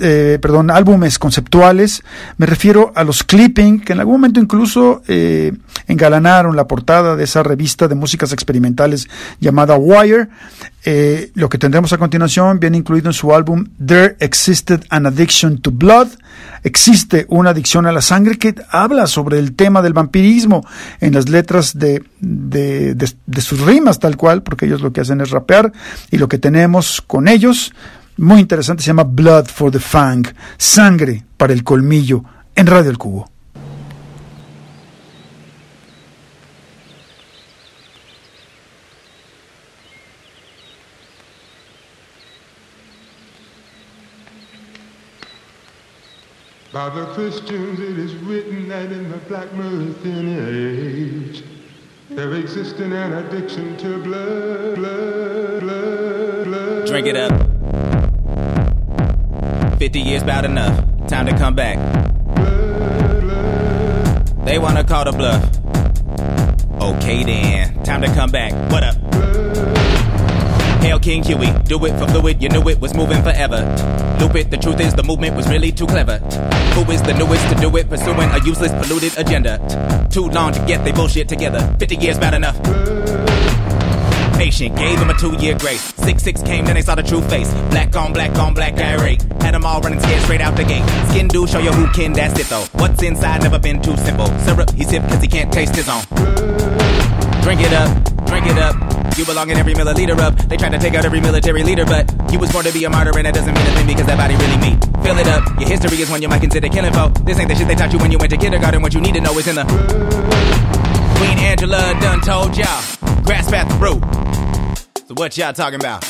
eh, 0.00 0.38
perdón, 0.40 0.70
álbumes 0.70 1.18
conceptuales. 1.18 2.02
Me 2.36 2.46
refiero 2.46 2.92
a 2.94 3.02
los 3.02 3.24
clipping, 3.24 3.80
que 3.80 3.92
en 3.92 4.00
algún 4.00 4.14
momento 4.14 4.40
incluso 4.40 5.02
eh, 5.08 5.52
engalanaron 5.88 6.54
la 6.54 6.68
portada 6.68 7.16
de 7.16 7.24
esa 7.24 7.42
revista 7.42 7.88
de 7.88 7.96
músicas 7.96 8.32
experimentales 8.32 9.08
llamada 9.40 9.76
Wire. 9.76 10.28
Eh, 10.84 11.32
lo 11.34 11.48
que 11.48 11.58
tendremos 11.58 11.92
a 11.92 11.98
continuación 11.98 12.60
viene 12.60 12.78
incluido 12.78 13.08
en 13.08 13.14
su 13.14 13.34
álbum 13.34 13.66
There 13.84 14.16
Existed 14.20 14.84
an 14.90 15.06
Addiction 15.06 15.58
to 15.60 15.72
Blood. 15.72 16.08
Existe 16.64 17.26
una 17.28 17.50
adicción 17.50 17.86
a 17.86 17.92
la 17.92 18.00
sangre 18.00 18.38
que 18.38 18.54
habla 18.70 19.06
sobre 19.06 19.38
el 19.38 19.54
tema 19.54 19.82
del 19.82 19.92
vampirismo 19.92 20.66
en 21.00 21.14
las 21.14 21.28
letras 21.28 21.78
de, 21.78 22.02
de, 22.20 23.40
sus 23.40 23.60
rimas 23.60 23.98
tal 23.98 24.16
cual, 24.16 24.42
porque 24.42 24.66
ellos 24.66 24.80
lo 24.80 24.92
que 24.92 25.02
hacen 25.02 25.20
es 25.20 25.30
rapear 25.30 25.72
y 26.10 26.16
lo 26.16 26.26
que 26.26 26.38
tenemos 26.38 27.02
con 27.02 27.28
ellos 27.28 27.72
muy 28.16 28.40
interesante, 28.40 28.82
se 28.82 28.88
llama 28.88 29.04
Blood 29.04 29.46
for 29.46 29.70
the 29.70 29.78
Fang, 29.78 30.24
sangre 30.56 31.24
para 31.36 31.52
el 31.52 31.64
colmillo, 31.64 32.24
en 32.54 32.66
Radio 32.66 32.90
El 32.90 32.98
Cubo. 32.98 33.33
By 46.74 46.88
the 46.88 47.06
Christians 47.14 47.78
it 47.78 47.96
is 48.00 48.16
written 48.16 48.66
that 48.66 48.90
in 48.90 49.08
the 49.08 49.16
black 49.28 49.52
Meridian 49.52 50.26
age 50.28 51.44
there 52.10 52.34
exists 52.34 52.80
an 52.80 52.92
addiction 52.92 53.76
to 53.76 54.02
blood, 54.02 54.74
blood, 54.74 55.60
blood, 55.60 56.44
blood. 56.46 56.86
Drink 56.88 57.06
it 57.06 57.16
up. 57.16 57.30
50 59.78 60.00
years 60.00 60.22
about 60.22 60.44
enough. 60.44 60.76
Time 61.06 61.26
to 61.26 61.38
come 61.38 61.54
back. 61.54 61.78
They 64.44 64.58
wanna 64.58 64.82
call 64.82 65.04
the 65.04 65.12
bluff. 65.12 65.44
Okay 66.82 67.22
then, 67.22 67.84
time 67.84 68.02
to 68.02 68.12
come 68.14 68.32
back. 68.32 68.52
What 68.72 68.82
up? 68.82 69.83
Hail 70.84 70.98
King 70.98 71.22
Huey, 71.22 71.50
do 71.64 71.82
it 71.86 71.98
for 71.98 72.06
fluid, 72.08 72.42
you 72.42 72.50
knew 72.50 72.68
it 72.68 72.78
was 72.78 72.92
moving 72.92 73.22
forever. 73.22 73.56
Loop 74.20 74.34
it, 74.34 74.50
the 74.50 74.58
truth 74.58 74.80
is 74.80 74.92
the 74.94 75.02
movement 75.02 75.34
was 75.34 75.48
really 75.48 75.72
too 75.72 75.86
clever. 75.86 76.18
Who 76.74 76.82
is 76.92 77.00
the 77.00 77.14
newest 77.14 77.48
to 77.48 77.54
do 77.54 77.74
it, 77.78 77.88
pursuing 77.88 78.28
a 78.28 78.44
useless, 78.44 78.70
polluted 78.72 79.16
agenda? 79.16 80.06
Too 80.10 80.28
long 80.28 80.52
to 80.52 80.60
get 80.66 80.84
they 80.84 80.92
bullshit 80.92 81.26
together. 81.26 81.74
50 81.78 81.96
years 81.96 82.18
bad 82.18 82.34
enough 82.34 82.60
patient. 84.36 84.76
Gave 84.76 84.98
him 84.98 85.08
a 85.08 85.14
two 85.14 85.34
year 85.36 85.56
grace. 85.58 85.80
Six 85.80 86.22
six 86.22 86.42
came, 86.42 86.66
then 86.66 86.74
they 86.74 86.82
saw 86.82 86.94
the 86.94 87.02
true 87.02 87.22
face. 87.22 87.50
Black 87.70 87.96
on 87.96 88.12
black 88.12 88.36
on 88.38 88.52
black 88.52 88.74
irate. 88.78 89.22
Had 89.40 89.54
them 89.54 89.64
all 89.64 89.80
running 89.80 90.00
scared 90.00 90.22
straight 90.22 90.42
out 90.42 90.54
the 90.54 90.64
gate. 90.64 90.84
Skin 91.08 91.28
do 91.28 91.46
show 91.46 91.60
you 91.60 91.72
who 91.72 91.86
can, 91.92 92.12
that's 92.12 92.38
it 92.38 92.48
though. 92.48 92.66
What's 92.72 93.02
inside 93.02 93.42
never 93.42 93.58
been 93.58 93.80
too 93.80 93.96
simple. 93.96 94.26
Syrup, 94.40 94.70
he's 94.72 94.90
hip 94.90 95.02
cause 95.04 95.22
he 95.22 95.28
can't 95.28 95.50
taste 95.50 95.74
his 95.74 95.88
own. 95.88 96.02
Drink 97.42 97.62
it 97.62 97.72
up, 97.72 98.26
drink 98.26 98.46
it 98.46 98.58
up. 98.58 98.93
You 99.16 99.24
belong 99.24 99.48
in 99.48 99.56
every 99.56 99.74
milliliter 99.74 100.18
of. 100.18 100.48
They 100.48 100.56
try 100.56 100.68
to 100.70 100.78
take 100.78 100.94
out 100.94 101.04
every 101.04 101.20
military 101.20 101.62
leader, 101.62 101.84
but 101.84 102.10
you 102.32 102.38
was 102.38 102.50
born 102.50 102.64
to 102.64 102.72
be 102.72 102.82
a 102.84 102.90
martyr, 102.90 103.16
and 103.16 103.26
that 103.26 103.34
doesn't 103.34 103.54
mean 103.54 103.66
a 103.66 103.70
thing 103.70 103.86
because 103.86 104.06
that 104.06 104.18
body 104.18 104.34
really 104.34 104.58
mean. 104.58 104.80
Fill 105.04 105.18
it 105.18 105.28
up. 105.28 105.46
Your 105.60 105.68
history 105.68 106.02
is 106.02 106.10
one 106.10 106.20
you 106.20 106.28
might 106.28 106.40
consider 106.40 106.68
killing 106.68 106.92
for. 106.92 107.10
This 107.22 107.38
ain't 107.38 107.48
the 107.48 107.54
shit 107.54 107.68
they 107.68 107.76
taught 107.76 107.92
you 107.92 107.98
when 108.00 108.10
you 108.10 108.18
went 108.18 108.30
to 108.32 108.36
kindergarten. 108.36 108.82
What 108.82 108.92
you 108.92 109.00
need 109.00 109.14
to 109.14 109.20
know 109.20 109.38
is 109.38 109.46
in 109.46 109.54
the. 109.54 109.64
Queen 111.16 111.38
Angela 111.38 111.94
done 112.00 112.20
told 112.22 112.56
y'all. 112.56 112.82
Grasp 113.22 113.54
at 113.54 113.68
the. 113.78 114.00
So 115.06 115.14
what 115.14 115.36
y'all 115.38 115.52
talking 115.52 115.78
about? 115.78 116.02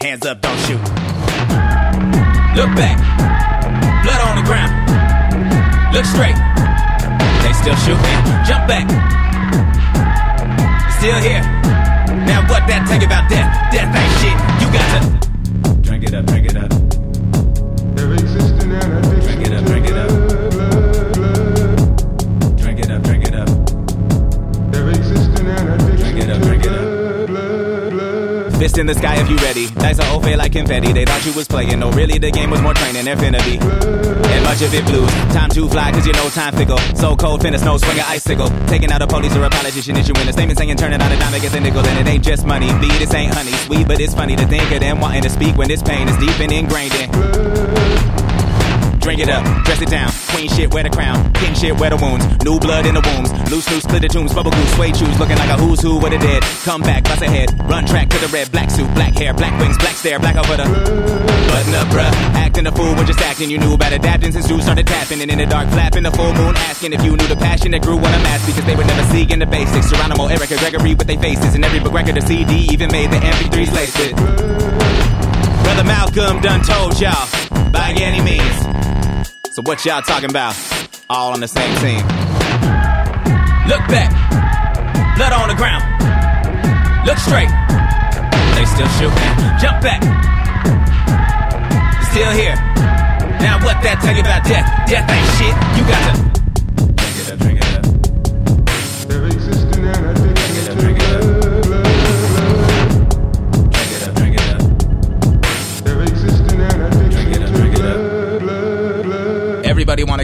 Hands 0.00 0.26
up, 0.26 0.40
don't 0.40 0.58
shoot. 0.66 0.82
Look 2.58 2.74
back. 2.74 2.98
Blood 4.02 4.20
on 4.26 4.42
the 4.42 4.46
ground. 4.50 4.74
Look 5.94 6.04
straight. 6.04 6.34
They 7.46 7.52
still 7.54 7.76
shooting. 7.86 8.18
Jump 8.42 8.66
back. 8.66 8.90
Still 10.98 11.20
here. 11.20 11.59
Now 12.70 12.78
what 12.78 12.86
that 12.86 12.88
tell 12.88 13.00
you 13.00 13.06
about 13.06 13.28
death? 13.28 13.50
Death 13.72 13.96
ain't 13.98 14.14
shit. 14.22 14.38
You 14.62 14.68
got 14.70 14.86
to 14.94 15.80
drink 15.82 16.04
it 16.04 16.14
up, 16.14 16.24
drink 16.26 16.46
it 16.46 16.56
up. 16.56 16.70
Drink 17.96 19.46
it 19.46 19.52
up, 19.52 19.64
drink 19.64 19.88
it 19.88 19.96
up. 19.96 20.29
In 28.78 28.86
the 28.86 28.94
sky 28.94 29.20
if 29.20 29.28
you 29.28 29.36
ready. 29.38 29.66
Dice 29.66 29.98
are 29.98 30.14
old 30.14 30.24
like 30.24 30.52
confetti. 30.52 30.92
They 30.92 31.04
thought 31.04 31.26
you 31.26 31.32
was 31.32 31.48
playing. 31.48 31.80
No, 31.80 31.90
really, 31.90 32.18
the 32.18 32.30
game 32.30 32.50
was 32.50 32.62
more 32.62 32.72
training. 32.72 33.06
Infinity. 33.06 33.58
And 33.58 34.44
much 34.44 34.62
of 34.62 34.72
it 34.72 34.86
blues. 34.86 35.10
Time 35.34 35.50
to 35.50 35.68
fly, 35.68 35.90
cause 35.90 36.06
you 36.06 36.12
know 36.12 36.28
time 36.30 36.54
fickle. 36.54 36.78
So 36.94 37.16
cold, 37.16 37.42
finna 37.42 37.58
snow, 37.58 37.76
swing 37.78 37.98
an 37.98 38.04
icicle. 38.06 38.48
Taking 38.68 38.92
out 38.92 39.02
a 39.02 39.08
police 39.08 39.34
or 39.34 39.42
a 39.42 39.50
politician 39.50 39.96
issuing 39.96 40.28
a 40.28 40.32
statement 40.32 40.58
saying 40.58 40.76
turn 40.76 40.92
it 40.92 41.02
on 41.02 41.10
a 41.10 41.18
dime, 41.18 41.40
get 41.40 41.52
the 41.52 41.60
nickel. 41.60 41.84
And 41.84 42.06
it 42.06 42.10
ain't 42.10 42.24
just 42.24 42.46
money. 42.46 42.68
Bleed, 42.78 42.92
this 42.92 43.12
ain't 43.12 43.34
honey. 43.34 43.52
Sweet, 43.66 43.88
but 43.88 44.00
it's 44.00 44.14
funny 44.14 44.36
to 44.36 44.46
think 44.46 44.70
of 44.70 44.80
them 44.80 45.00
wanting 45.00 45.22
to 45.22 45.30
speak 45.30 45.56
when 45.56 45.68
this 45.68 45.82
pain 45.82 46.08
is 46.08 46.16
deep 46.18 46.38
and 46.38 46.52
ingrained 46.52 46.94
in. 46.94 48.19
Drink 49.00 49.20
it 49.20 49.30
up, 49.30 49.42
dress 49.64 49.80
it 49.80 49.88
down. 49.88 50.12
Queen 50.28 50.48
shit, 50.48 50.72
wear 50.72 50.84
the 50.84 50.90
crown. 50.90 51.32
King 51.32 51.54
shit, 51.54 51.78
wear 51.80 51.88
the 51.88 51.96
wounds. 51.96 52.24
New 52.44 52.60
blood 52.60 52.84
in 52.84 52.94
the 52.94 53.00
wombs. 53.00 53.32
Loose, 53.50 53.64
loose, 53.72 53.82
split 53.82 54.02
the 54.02 54.08
tombs. 54.08 54.34
Bubble 54.34 54.50
goose, 54.50 54.72
suede 54.76 54.94
shoes. 54.94 55.18
Looking 55.18 55.38
like 55.38 55.48
a 55.48 55.56
who's 55.56 55.80
who 55.80 55.96
with 55.96 56.12
the 56.12 56.18
dead. 56.18 56.42
Come 56.68 56.82
back, 56.82 57.04
bust 57.04 57.22
ahead. 57.22 57.48
Run 57.64 57.86
track 57.86 58.10
to 58.10 58.18
the 58.18 58.28
red. 58.28 58.52
Black 58.52 58.70
suit, 58.70 58.92
black 58.94 59.14
hair, 59.16 59.32
black 59.32 59.58
wings, 59.58 59.78
black 59.78 59.96
stare, 59.96 60.18
black 60.20 60.36
over 60.36 60.54
the. 60.54 60.64
Button 60.68 61.74
up, 61.74 61.88
bruh. 61.88 62.12
Acting 62.36 62.66
a 62.66 62.72
fool 62.72 62.94
when 62.94 63.06
just 63.06 63.20
acting. 63.20 63.50
You 63.50 63.58
knew 63.58 63.72
about 63.72 63.92
adapting 63.92 64.32
since 64.32 64.48
you 64.50 64.60
started 64.60 64.86
tapping. 64.86 65.22
And 65.22 65.30
in 65.30 65.38
the 65.38 65.46
dark, 65.46 65.68
flapping 65.70 66.02
the 66.02 66.12
full 66.12 66.32
moon. 66.34 66.54
Asking 66.68 66.92
if 66.92 67.02
you 67.02 67.16
knew 67.16 67.26
the 67.26 67.40
passion 67.40 67.72
that 67.72 67.80
grew 67.80 67.96
on 67.96 68.12
a 68.12 68.20
mask. 68.20 68.46
Because 68.46 68.66
they 68.66 68.76
would 68.76 68.86
never 68.86 69.04
see 69.10 69.24
in 69.32 69.38
the 69.38 69.46
basics. 69.46 69.88
Geronimo, 69.88 70.26
Erica, 70.26 70.56
Gregory 70.58 70.94
with 70.94 71.06
their 71.06 71.18
faces. 71.18 71.54
And 71.54 71.64
every 71.64 71.80
book 71.80 71.94
record 71.94 72.18
or 72.18 72.20
CD 72.20 72.68
even 72.70 72.92
made 72.92 73.10
the 73.10 73.16
MP3s 73.16 73.72
laced 73.72 73.98
it. 73.98 74.14
Brother 75.64 75.84
Malcolm 75.84 76.40
done 76.42 76.60
told 76.62 77.00
y'all. 77.00 77.28
By 77.72 77.94
any 77.96 78.20
means. 78.20 78.89
So 79.52 79.62
what 79.62 79.84
y'all 79.84 80.00
talking 80.00 80.30
about? 80.30 80.54
All 81.08 81.32
on 81.32 81.40
the 81.40 81.48
same 81.48 81.74
team. 81.82 82.06
Look 83.66 83.82
back, 83.90 84.10
blood 85.16 85.32
on 85.32 85.48
the 85.48 85.56
ground. 85.56 85.82
Look 87.04 87.18
straight, 87.18 87.50
they 88.54 88.64
still 88.64 88.86
shooting. 88.98 89.18
Jump 89.58 89.82
back, 89.82 90.02
still 92.12 92.30
here. 92.30 92.54
Now 93.42 93.58
what 93.64 93.82
that 93.82 93.98
tell 94.00 94.14
you 94.14 94.20
about 94.20 94.44
death? 94.44 94.66
Death 94.86 95.10
ain't 95.10 95.26
shit. 95.34 95.54
You 95.76 95.82
got 95.90 96.34
to 96.34 96.39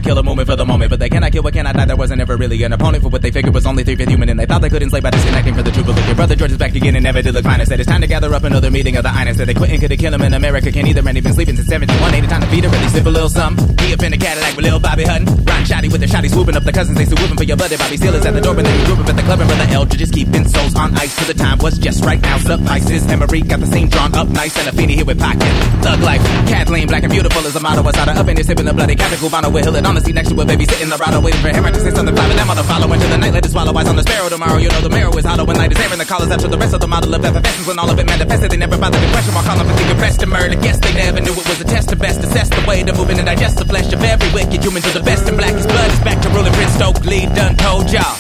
kill 0.07 0.19
a 0.19 0.23
moment 0.23 0.47
for 0.47 0.55
the 0.55 0.65
moment, 0.65 0.89
but 0.89 1.01
they 1.01 1.09
cannot 1.09 1.33
kill 1.33 1.43
what 1.43 1.53
cannot 1.53 1.75
die. 1.75 1.85
There 1.85 1.97
wasn't 1.97 2.21
ever 2.21 2.37
really 2.37 2.63
an 2.63 2.73
opponent 2.73 3.03
for 3.03 3.09
what 3.09 3.23
they 3.23 3.33
figured 3.33 3.53
was 3.53 3.67
only 3.67 3.83
three 3.83 3.97
fifth 3.97 4.09
human, 4.09 4.29
and 4.29 4.39
they 4.39 4.47
thought 4.47 4.63
they 4.63 4.69
couldn't 4.69 4.87
enslave 4.87 5.03
by 5.03 5.11
disconnecting 5.11 5.55
for 5.55 5.63
the 5.63 5.73
truth. 5.73 5.87
But 5.87 6.07
your 6.07 6.15
brother 6.15 6.37
George 6.37 6.53
is 6.53 6.59
back 6.59 6.75
again 6.77 6.95
and 6.95 7.03
never 7.03 7.23
did 7.23 7.35
look 7.35 7.43
fine. 7.43 7.61
I 7.61 7.65
said 7.65 7.81
it's 7.81 7.89
time 7.91 8.01
to 8.03 8.07
gather 8.07 8.33
up 8.33 8.45
another 8.45 8.71
meeting 8.71 8.97
of 8.97 9.03
the 9.03 9.11
Ines. 9.11 9.37
Said 9.37 9.49
they 9.49 9.55
couldn't 9.55 9.81
could 9.81 9.99
kill 9.99 10.15
him 10.15 10.23
in 10.23 10.33
America, 10.33 10.71
can't 10.71 10.87
either, 10.87 11.03
and 11.03 11.17
he 11.17 11.21
been 11.21 11.35
sleeping 11.35 11.57
since 11.57 11.69
71. 11.69 12.15
Ain't 12.15 12.25
it 12.25 12.29
time 12.29 12.41
to 12.41 12.47
feed 12.47 12.63
her, 12.63 12.71
really 12.71 12.89
sip 12.89 13.05
a 13.05 13.11
little 13.11 13.29
something. 13.29 13.67
He 13.83 13.93
up 13.93 14.03
in 14.03 14.13
the 14.13 14.19
Cadillac 14.19 14.55
with 14.55 14.65
little 14.65 14.79
Bobby 14.79 15.03
Hutton. 15.03 15.27
Ron 15.27 15.65
Shotty 15.67 15.91
with 15.91 16.01
the 16.01 16.07
shotty 16.07 16.31
swooping 16.31 16.55
up 16.55 16.63
the 16.63 16.73
cousins, 16.73 16.97
they 16.97 17.05
still 17.05 17.19
whooping 17.19 17.37
for 17.37 17.45
your 17.45 17.57
buddy. 17.57 17.77
Bobby 17.77 17.97
Seal 17.97 18.15
is 18.15 18.25
at 18.25 18.35
the 18.35 18.41
door, 18.41 18.55
but 18.55 18.65
then 18.65 18.79
you 18.79 18.87
group 18.87 19.01
up 19.01 19.09
at 19.11 19.17
the 19.17 19.27
club, 19.27 19.41
and 19.41 19.49
brother 19.49 19.67
Eldridge 19.75 19.99
just 19.99 20.15
keeping 20.15 20.47
souls 20.47 20.77
on 20.77 20.95
ice 20.95 21.17
till 21.19 21.27
the 21.27 21.35
time 21.35 21.59
was 21.59 21.79
just 21.79 22.05
right 22.05 22.23
now. 22.23 22.39
Suffices, 22.39 23.07
Emery 23.11 23.43
got 23.43 23.59
the 23.59 23.67
scene 23.67 23.89
drawn 23.89 24.15
up 24.15 24.29
nice, 24.29 24.57
and 24.57 24.69
a 24.69 24.73
fiend 24.73 24.93
here 24.93 25.05
with 25.05 25.19
pocket. 25.19 25.51
Thug 25.83 25.99
life, 26.01 26.23
Kathleen, 26.47 26.87
black 26.87 27.03
and 27.03 27.11
beautiful 27.11 27.43
as 27.43 27.57
a 27.57 27.61
model. 27.61 27.83
Was 27.83 27.97
out 27.97 28.09
of 28.09 28.17
up 28.17 28.29
in 28.29 28.37
here 28.37 28.45
sipping 28.45 28.67
the 28.67 28.73
bloody 28.73 28.95
Captain 28.95 29.19
Cubano 29.19 29.53
with 29.53 29.65
Hill 29.65 29.77
on 29.87 29.96
the 30.05 30.13
next 30.13 30.29
to 30.31 30.41
a 30.41 30.45
baby 30.45 30.65
sitting 30.67 30.89
the 30.89 30.97
ride 30.97 31.17
waiting 31.23 31.41
for 31.41 31.49
him 31.49 31.65
to 31.65 31.81
say 31.81 31.91
cloud, 31.91 32.09
and 32.09 32.39
them 32.39 32.51
on 32.51 32.57
the 32.57 32.65
follow 32.65 32.93
into 32.93 33.07
the 33.07 33.19
night. 33.19 33.33
Let 33.33 33.45
it 33.47 33.51
swallow 33.51 33.73
eyes 33.77 33.89
on 33.89 33.97
the 33.97 34.03
sparrow 34.03 34.29
tomorrow. 34.29 34.59
You 34.59 34.69
know 34.69 34.81
the 34.81 34.91
mirror 34.91 35.13
is 35.19 35.25
hollow 35.25 35.45
when 35.45 35.57
light 35.57 35.73
is 35.73 35.79
airing. 35.79 35.99
The 35.99 36.05
colors 36.05 36.31
after 36.31 36.49
the 36.49 36.59
rest 36.59 36.75
of 36.75 36.81
the 36.81 36.89
model 36.89 37.15
of 37.15 37.25
effervescence 37.25 37.67
when 37.67 37.79
all 37.79 37.91
of 37.91 37.99
it 37.99 38.07
manifested. 38.07 38.51
They 38.51 38.57
never 38.57 38.77
bothered 38.77 39.01
to 39.01 39.11
question 39.11 39.35
while 39.35 39.45
calling 39.45 39.67
for 39.69 39.75
the 39.75 40.19
to 40.21 40.27
murder. 40.27 40.57
Guess 40.57 40.79
they 40.81 40.95
never 40.95 41.21
knew 41.21 41.33
it 41.33 41.47
was 41.49 41.61
a 41.61 41.65
test 41.65 41.89
to 41.91 41.97
best 41.97 42.21
assess 42.21 42.49
the 42.49 42.65
way 42.67 42.83
to 42.83 42.93
move 42.93 43.11
in 43.11 43.19
and 43.19 43.27
digest 43.27 43.59
the 43.59 43.65
flesh 43.65 43.93
of 43.93 44.03
every 44.03 44.29
wicked 44.33 44.63
human 44.63 44.83
to 44.83 44.91
the 44.91 45.05
best. 45.05 45.29
And 45.29 45.37
blackest 45.37 45.69
blood 45.69 45.91
is 45.91 46.01
back 46.01 46.21
to 46.23 46.29
ruling 46.31 46.53
Prince 46.53 46.75
Stokely. 46.75 47.27
Done 47.35 47.57
told 47.57 47.91
y'all. 47.93 48.17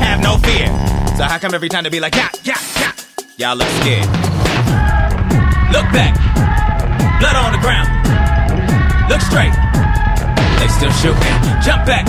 Have 0.00 0.20
no 0.20 0.38
fear. 0.38 0.66
So 1.16 1.24
how 1.24 1.38
come 1.38 1.54
every 1.54 1.68
time 1.68 1.84
they 1.84 1.90
be 1.90 2.00
like, 2.00 2.14
yeah, 2.14 2.30
yeah, 2.42 2.58
yeah, 2.80 2.92
y'all 3.36 3.56
look 3.56 3.68
scared? 3.80 4.06
Look 5.70 5.88
back. 5.92 6.14
Blood 7.20 7.36
on 7.36 7.52
the 7.52 7.62
ground. 7.62 7.88
Look 9.08 9.20
straight. 9.20 9.61
They 10.62 10.68
still 10.68 10.92
shooting. 10.92 11.18
Jump 11.60 11.86
back. 11.86 12.06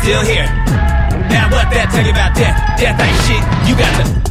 Still 0.00 0.22
here. 0.22 0.46
Now 1.28 1.50
what 1.52 1.68
that 1.68 1.90
tell 1.92 2.02
you 2.02 2.10
about 2.10 2.34
death? 2.34 2.56
Death 2.80 2.98
ain't 3.04 3.20
shit. 3.28 3.68
You 3.68 3.76
got 3.76 3.92
to 4.00 4.27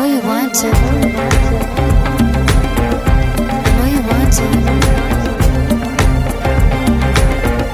know 0.00 0.06
you 0.06 0.20
want 0.26 0.54
to. 0.54 0.66
I 0.66 0.72
know 3.76 3.86
you 3.94 4.00
want 4.08 4.32
to. 4.32 4.44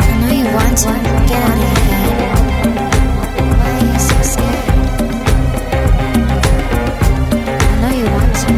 I 0.03 0.14
know 0.20 0.33
you 0.35 0.49
want 0.57 0.77
to. 0.83 0.91
Get 1.31 1.43
out 1.47 1.55
of 1.55 1.62
your 1.62 1.91
head. 1.95 2.16
Why 3.59 3.70
are 3.70 3.83
you 3.87 3.99
so 4.09 4.18
scared? 4.33 4.64
I 7.62 7.74
know 7.81 7.93
you 8.01 8.07
want 8.16 8.35
to. 8.43 8.51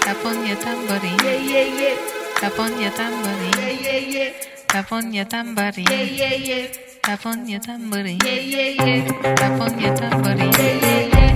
Tap 0.00 0.24
on 0.24 0.38
your 0.46 0.56
tambourine. 0.56 1.20
Yeah, 1.24 1.36
yeah, 1.52 1.80
yeah. 1.80 1.96
Tap 2.36 2.58
on 2.58 2.72
your 2.80 2.92
tambourine. 2.92 3.58
Yeah, 3.58 3.68
yeah, 3.68 3.98
yeah. 3.98 4.32
Tap 4.68 4.92
on 4.92 5.12
your 5.12 5.26
tambourine. 5.26 5.86
Yeah, 5.90 6.02
yeah, 6.02 6.34
yeah. 6.34 6.89
Tap 7.02 7.26
on 7.26 7.48
your 7.48 7.60
tambourine. 7.60 8.18
Yeah, 8.24 8.32
yeah, 8.32 8.84
yeah. 8.84 9.34
Tap 9.34 9.60
on 9.60 9.80
your 9.80 9.96
tambourine. 9.96 10.52
Yeah, 10.52 10.80
yeah, 10.80 11.00
yeah. 11.08 11.29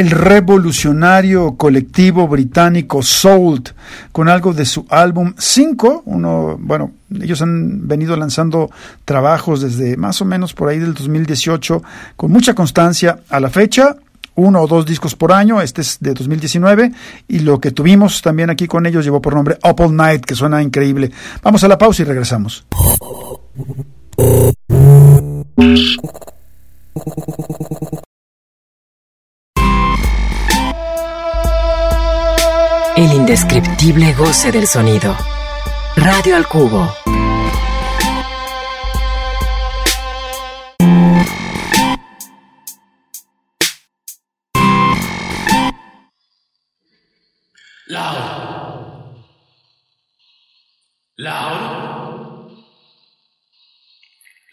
El 0.00 0.10
revolucionario 0.10 1.56
colectivo 1.56 2.26
británico 2.26 3.02
Soult 3.02 3.72
con 4.12 4.30
algo 4.30 4.54
de 4.54 4.64
su 4.64 4.86
álbum 4.88 5.34
5. 5.36 6.04
Uno, 6.06 6.56
bueno, 6.58 6.92
ellos 7.20 7.42
han 7.42 7.86
venido 7.86 8.16
lanzando 8.16 8.70
trabajos 9.04 9.60
desde 9.60 9.98
más 9.98 10.22
o 10.22 10.24
menos 10.24 10.54
por 10.54 10.70
ahí 10.70 10.78
del 10.78 10.94
2018 10.94 11.82
con 12.16 12.32
mucha 12.32 12.54
constancia 12.54 13.20
a 13.28 13.40
la 13.40 13.50
fecha. 13.50 13.96
Uno 14.36 14.62
o 14.62 14.66
dos 14.66 14.86
discos 14.86 15.14
por 15.14 15.32
año, 15.32 15.60
este 15.60 15.82
es 15.82 15.98
de 16.00 16.14
2019, 16.14 16.92
y 17.28 17.40
lo 17.40 17.60
que 17.60 17.72
tuvimos 17.72 18.22
también 18.22 18.48
aquí 18.48 18.66
con 18.66 18.86
ellos 18.86 19.04
llevó 19.04 19.20
por 19.20 19.34
nombre 19.34 19.58
Up 19.62 19.92
Night, 19.92 20.24
que 20.24 20.34
suena 20.34 20.62
increíble. 20.62 21.10
Vamos 21.42 21.62
a 21.62 21.68
la 21.68 21.76
pausa 21.76 22.00
y 22.02 22.04
regresamos. 22.06 22.64
El 33.00 33.14
indescriptible 33.14 34.12
goce 34.12 34.52
del 34.52 34.66
sonido. 34.66 35.16
Radio 35.96 36.36
al 36.36 36.46
cubo. 36.46 36.94
Loud. 47.86 48.16
Loud. 51.16 51.70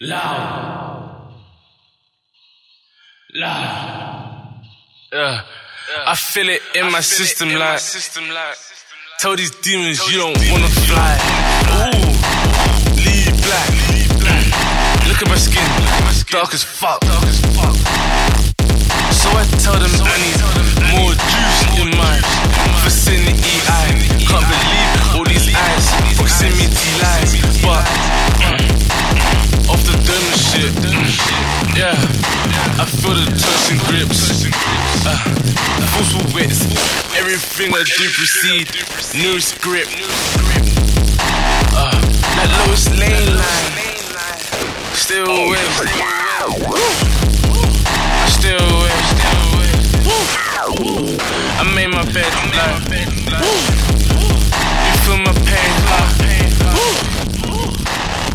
Loud. 0.00 0.88
Loud. 5.12 5.57
I 5.88 6.14
feel 6.14 6.48
it 6.48 6.60
in 6.74 6.92
my 6.92 7.00
system 7.00 7.48
like. 7.48 7.80
Tell 9.20 9.34
these 9.34 9.50
demons 9.50 9.98
you 10.12 10.18
don't 10.18 10.36
wanna 10.52 10.68
fly. 10.68 11.16
Ooh, 11.74 12.12
lead 13.02 13.32
black. 13.40 13.72
Look 15.08 15.22
at 15.22 15.28
my 15.28 15.36
skin, 15.40 15.64
dark 16.30 16.52
as 16.52 16.62
fuck. 16.62 17.02
So 19.10 19.28
I 19.32 19.44
tell 19.64 19.80
them 19.80 19.90
I 20.04 20.16
need 20.20 20.38
more 20.92 21.12
juice 21.16 21.62
in 21.80 21.88
my 21.96 22.20
vicinity. 22.84 23.56
I 23.66 23.96
can't 24.28 24.44
believe 24.44 25.16
all 25.16 25.24
these 25.24 25.48
eyes, 25.56 25.86
proximity 26.14 26.90
lies, 27.00 27.32
but 27.64 27.82
mm, 28.44 29.72
off 29.72 29.82
the 29.88 29.96
dumb 30.04 30.28
shit. 30.36 30.70
Yeah, 31.74 31.96
I 32.80 32.84
feel 32.84 33.10
the 33.10 33.26
touching 33.34 33.78
grips. 33.90 34.46
Uh, 35.04 35.18
forceful 35.90 36.22
wits, 36.32 36.62
everything 37.18 37.74
I 37.74 37.82
do 37.82 38.06
proceed. 38.14 38.70
New 39.18 39.40
script. 39.40 39.90
Uh, 41.74 41.90
that 42.38 42.46
lowest 42.62 42.94
lane 42.94 43.34
line. 43.34 43.74
Still 44.94 45.26
win. 45.26 45.58
I 47.98 48.30
still 48.30 48.62
win. 48.78 48.94
I 51.58 51.62
made 51.74 51.90
my 51.90 52.04
bed 52.12 52.30
like. 52.54 52.86
You 54.86 54.94
feel 55.02 55.18
my 55.18 55.34
pain 55.42 55.72
like. 55.90 56.14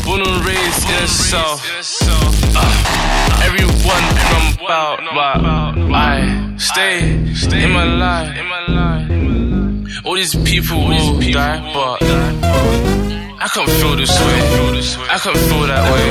Born 0.04 0.20
and 0.20 0.44
raised 0.44 0.84
in 0.84 1.00
the 1.00 1.08
south. 1.08 1.64
Uh, 2.54 3.23
everyone 3.46 4.04
from 4.28 4.44
about, 4.64 4.98
but 5.14 5.92
I 5.92 6.54
stay 6.58 7.00
in 7.64 7.70
my 7.72 7.84
life. 7.84 8.34
All 10.04 10.14
these 10.14 10.34
people 10.34 10.86
will 10.86 11.20
die, 11.20 11.60
but 11.72 12.02
I 12.02 13.48
can't 13.52 13.70
feel 13.70 13.96
this 13.96 14.14
way. 14.20 14.40
I 15.08 15.18
can't 15.18 15.38
feel 15.48 15.66
that 15.66 15.84
way. 15.92 16.04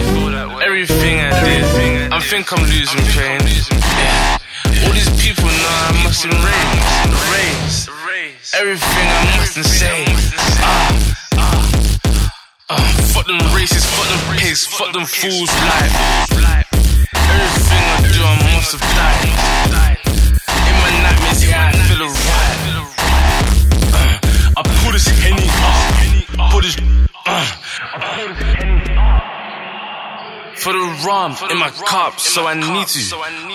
Everything 0.66 1.20
I 1.20 1.32
did, 1.44 1.64
I 2.14 2.20
think 2.20 2.52
I'm 2.54 2.64
losing 2.64 3.04
pain. 3.18 3.42
Yeah. 3.42 4.38
All 4.86 4.94
these 4.94 5.10
people 5.22 5.46
know 5.46 5.76
I 5.90 5.92
must 6.04 6.26
erase, 6.26 7.88
erase 7.88 8.54
everything 8.54 9.08
I 9.08 9.38
mustn't 9.38 9.66
say. 9.66 10.06
Ah, 12.70 12.88
fuck 13.14 13.26
them 13.28 13.40
racists, 13.54 13.88
fuck 13.96 14.08
them 14.10 14.38
pigs, 14.38 14.66
fuck 14.66 14.94
them 14.94 15.06
fools, 15.06 15.50
life. 15.70 16.63
Everything 17.34 17.84
I 17.84 18.00
do, 18.14 18.22
I 18.24 18.36
must 18.56 18.72
have 18.74 18.86
died. 18.94 19.30
In 20.70 20.76
my 20.84 20.92
nightmares, 21.04 21.42
yeah, 21.44 21.70
I 21.70 21.74
feel 21.88 22.02
alright. 22.06 22.60
Uh, 23.94 24.58
I 24.58 24.62
pull 24.82 24.92
this 24.94 25.08
henny 25.08 25.48
up, 25.50 26.52
put 26.52 26.62
this, 26.64 26.78
uh, 27.26 27.46
for 30.56 30.74
the 30.74 30.86
rum 31.06 31.36
in 31.50 31.58
my 31.58 31.70
cup, 31.70 32.20
so 32.20 32.46
I 32.46 32.54
need 32.54 32.88
to. 32.88 33.00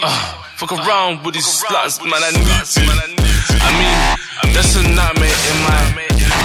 Uh, 0.02 0.42
fuck 0.56 0.72
around 0.72 1.24
with 1.24 1.34
these 1.34 1.46
sluts, 1.46 2.02
man, 2.02 2.22
I 2.22 2.30
need 2.30 2.64
to. 2.74 2.82
I 3.60 3.70
mean, 3.78 3.98
that's 4.54 4.74
a 4.76 4.82
nightmare 4.82 5.38
in 5.50 5.58
my 5.62 5.80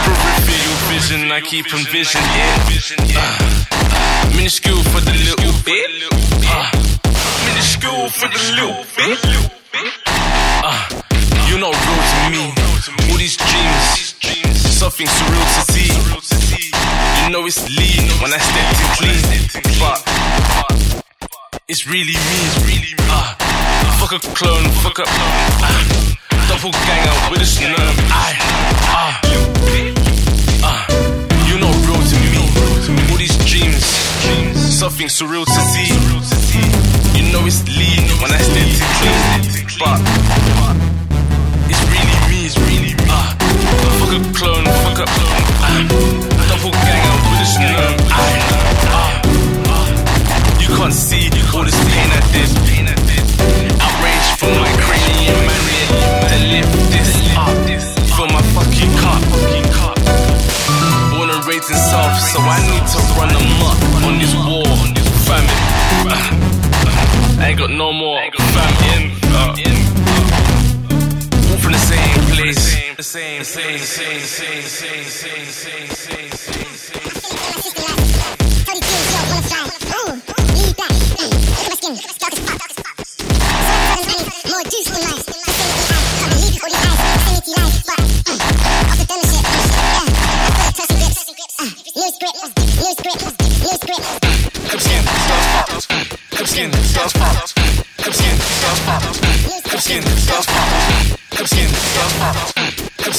peripheral 0.06 0.78
vision. 0.94 1.32
I 1.32 1.42
keep 1.42 1.66
envisioning, 1.74 2.30
yeah. 3.10 3.38
Uh, 3.72 4.30
minuscule 4.36 4.84
for 4.84 5.02
the 5.02 5.14
little 5.14 5.54
bit. 5.66 5.90
Uh, 6.46 6.93
minuscule 7.46 8.10
for 8.10 8.28
the 8.32 8.40
little 8.56 8.84
bit. 8.96 9.20
Uh, 10.64 10.88
you're 11.48 11.60
not 11.60 11.76
real 11.76 12.02
to 12.12 12.20
me. 12.32 12.44
All 13.12 13.18
these 13.18 13.38
dreams, 13.38 14.16
something 14.72 15.08
surreal 15.08 15.48
to 15.56 15.62
see. 15.72 15.92
You 17.24 17.30
know 17.32 17.46
it's 17.46 17.62
lean 17.78 18.08
when 18.22 18.32
I 18.34 18.40
step 18.40 18.68
in 18.84 18.90
clean, 18.98 19.24
but 19.80 20.00
it's 21.68 21.88
really 21.88 22.14
me. 22.14 22.96
Uh, 23.10 23.36
fuck 24.00 24.14
a 24.14 24.20
clone, 24.36 24.70
fuck 24.84 25.00
a 25.00 25.06
uh, 25.08 25.84
double 26.48 26.72
gang 26.72 27.08
out 27.08 27.32
with 27.32 27.42
a 27.42 27.46
snow. 27.46 27.76
I, 28.12 28.36
uh, 28.92 29.12
uh, 30.64 30.82
you're 31.48 31.60
not 31.60 31.76
real 31.88 32.02
to 32.12 32.16
me. 32.20 32.32
All 33.12 33.18
these 33.18 33.38
dreams, 33.46 33.86
something 34.80 35.08
surreal 35.08 35.46
to 35.46 35.62
see. 35.72 36.03
sing, 73.44 73.78
sing, 73.78 74.20
sing, 74.20 74.62
sing, 74.62 75.04
sing, 75.04 75.46
sing, 75.46 75.88
sing, 75.90 76.32
sing. 76.32 76.73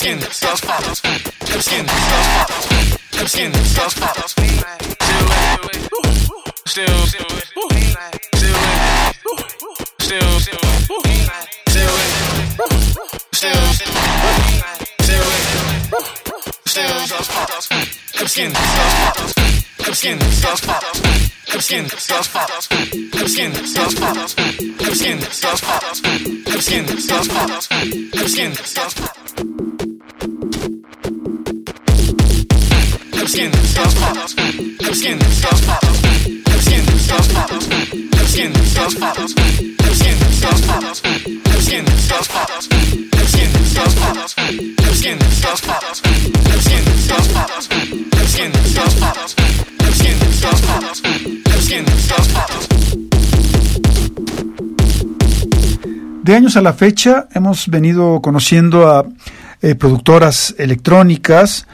skin, 0.05 0.21
stuff 0.21 0.61
pops. 0.61 1.01
Tap 1.01 1.63
skin, 1.63 1.87
stuff 1.89 2.27
pops. 2.37 2.67
Tap 3.11 3.29
skin, 3.29 3.53
stuff 3.55 4.01
pops. 4.01 4.33
Still 4.33 5.27
wet. 5.29 5.61
Still 6.67 7.07
Still 7.07 7.25
wet. 7.33 7.49
Still 8.37 8.59
wet. 8.61 9.17
Still 10.01 10.31
Still 10.41 10.61
wet. 10.61 10.85
Still. 11.69 11.97
Still 13.33 13.65
Still. 14.97 15.33
Still 16.67 16.95
skin, 18.29 18.51
stuff 18.51 18.87
pops. 19.05 19.35
Tap 19.79 19.95
skin, 19.95 20.21
stuff 20.21 20.67
pops. 20.67 20.95
Tap 21.47 21.63
skin, 21.63 21.89
stuff 21.89 22.33
pops. 22.35 22.69
Tap 22.69 23.29
skin, 23.29 23.55
stuff 23.55 23.95
pops. 24.01 24.35
Tap 24.35 24.95
skin, 24.95 25.21
stuff 25.21 25.61
pops. 25.63 26.01
Tap 26.45 26.61
skin, 26.61 26.87
stuff 26.99 27.29
pops. 27.29 27.69
Tap 27.69 28.29
skin, 28.29 28.53
stuff 28.53 28.95
pops. 28.97 29.24
De 56.23 56.35
años 56.37 56.57
a 56.57 56.63
la 56.63 56.73
fecha 56.73 57.27
hemos 57.35 57.69
venido 57.69 58.23
conociendo 58.23 58.89
a 58.89 59.05
eh, 59.61 59.75
productoras 59.75 60.55
electrónicas, 60.59 61.67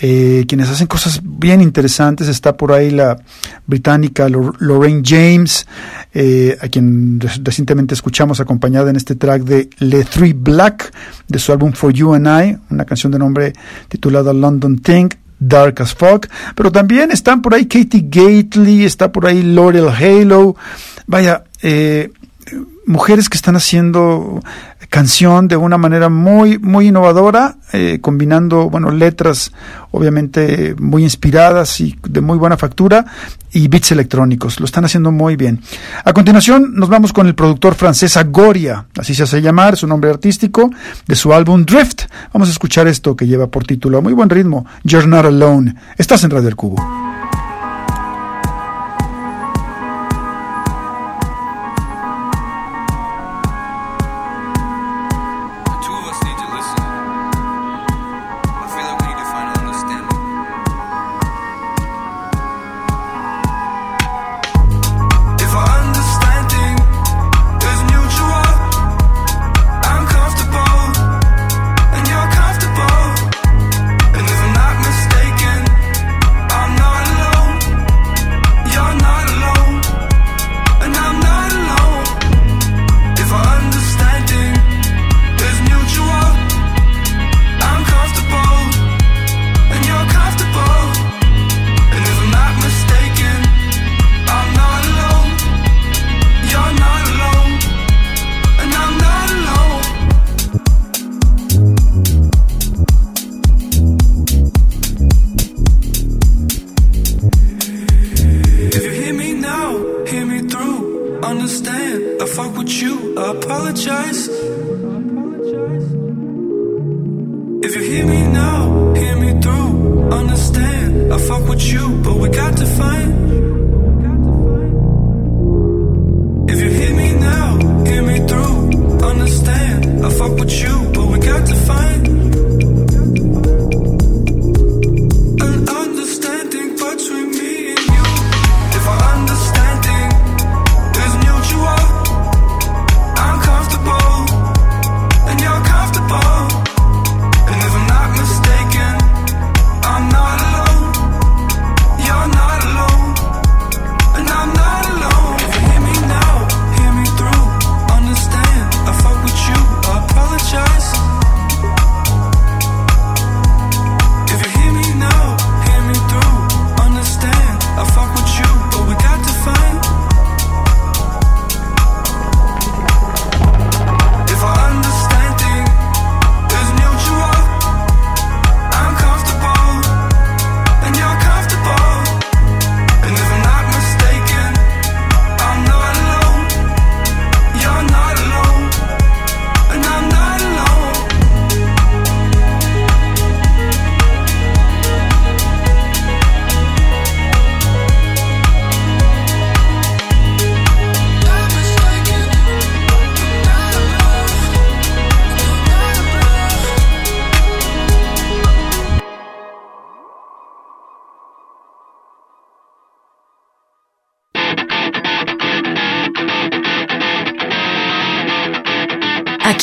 eh, 0.00 0.44
quienes 0.48 0.68
hacen 0.68 0.86
cosas 0.86 1.20
bien 1.22 1.60
interesantes. 1.60 2.26
Está 2.28 2.56
por 2.56 2.72
ahí 2.72 2.90
la 2.90 3.18
británica 3.66 4.28
Lor- 4.28 4.56
Lorraine 4.58 5.02
James, 5.04 5.66
eh, 6.14 6.56
a 6.60 6.68
quien 6.68 7.20
re- 7.20 7.30
recientemente 7.44 7.94
escuchamos 7.94 8.40
acompañada 8.40 8.90
en 8.90 8.96
este 8.96 9.14
track 9.14 9.42
de 9.42 9.70
Le 9.78 10.04
Three 10.04 10.32
Black, 10.32 10.92
de 11.28 11.38
su 11.38 11.52
álbum 11.52 11.72
For 11.72 11.92
You 11.92 12.14
and 12.14 12.26
I, 12.26 12.58
una 12.70 12.84
canción 12.84 13.12
de 13.12 13.18
nombre 13.18 13.52
titulada 13.88 14.32
London 14.32 14.78
Thing. 14.78 15.08
Dark 15.42 15.80
as 15.80 15.94
Fuck, 15.94 16.26
pero 16.54 16.70
también 16.70 17.10
están 17.10 17.40
por 17.40 17.54
ahí 17.54 17.64
Katie 17.64 18.08
Gately, 18.10 18.84
está 18.84 19.10
por 19.10 19.24
ahí 19.26 19.42
Laurel 19.42 19.88
Halo, 19.88 20.54
vaya, 21.06 21.44
eh, 21.62 22.10
mujeres 22.84 23.30
que 23.30 23.38
están 23.38 23.56
haciendo 23.56 24.42
canción 24.90 25.46
de 25.46 25.56
una 25.56 25.78
manera 25.78 26.08
muy 26.08 26.58
muy 26.58 26.88
innovadora 26.88 27.56
eh, 27.72 28.00
combinando 28.02 28.68
bueno 28.68 28.90
letras 28.90 29.52
obviamente 29.92 30.74
muy 30.78 31.04
inspiradas 31.04 31.80
y 31.80 31.96
de 32.02 32.20
muy 32.20 32.36
buena 32.36 32.56
factura 32.56 33.06
y 33.52 33.66
beats 33.68 33.92
electrónicos. 33.92 34.60
Lo 34.60 34.66
están 34.66 34.84
haciendo 34.84 35.10
muy 35.10 35.34
bien. 35.34 35.60
A 36.04 36.12
continuación 36.12 36.74
nos 36.74 36.88
vamos 36.88 37.12
con 37.12 37.26
el 37.26 37.34
productor 37.34 37.74
francés 37.74 38.16
Agoria 38.16 38.86
así 38.98 39.14
se 39.14 39.22
hace 39.22 39.40
llamar 39.40 39.76
su 39.76 39.86
nombre 39.86 40.10
artístico 40.10 40.70
de 41.06 41.14
su 41.14 41.32
álbum 41.32 41.64
Drift. 41.64 42.02
Vamos 42.32 42.48
a 42.48 42.52
escuchar 42.52 42.88
esto 42.88 43.14
que 43.14 43.26
lleva 43.26 43.46
por 43.46 43.64
título 43.64 43.98
a 43.98 44.00
muy 44.00 44.12
buen 44.12 44.28
ritmo 44.28 44.66
You're 44.82 45.06
Not 45.06 45.24
Alone. 45.24 45.74
Estás 45.96 46.24
en 46.24 46.30
Radio 46.30 46.48
El 46.48 46.56
Cubo 46.56 47.19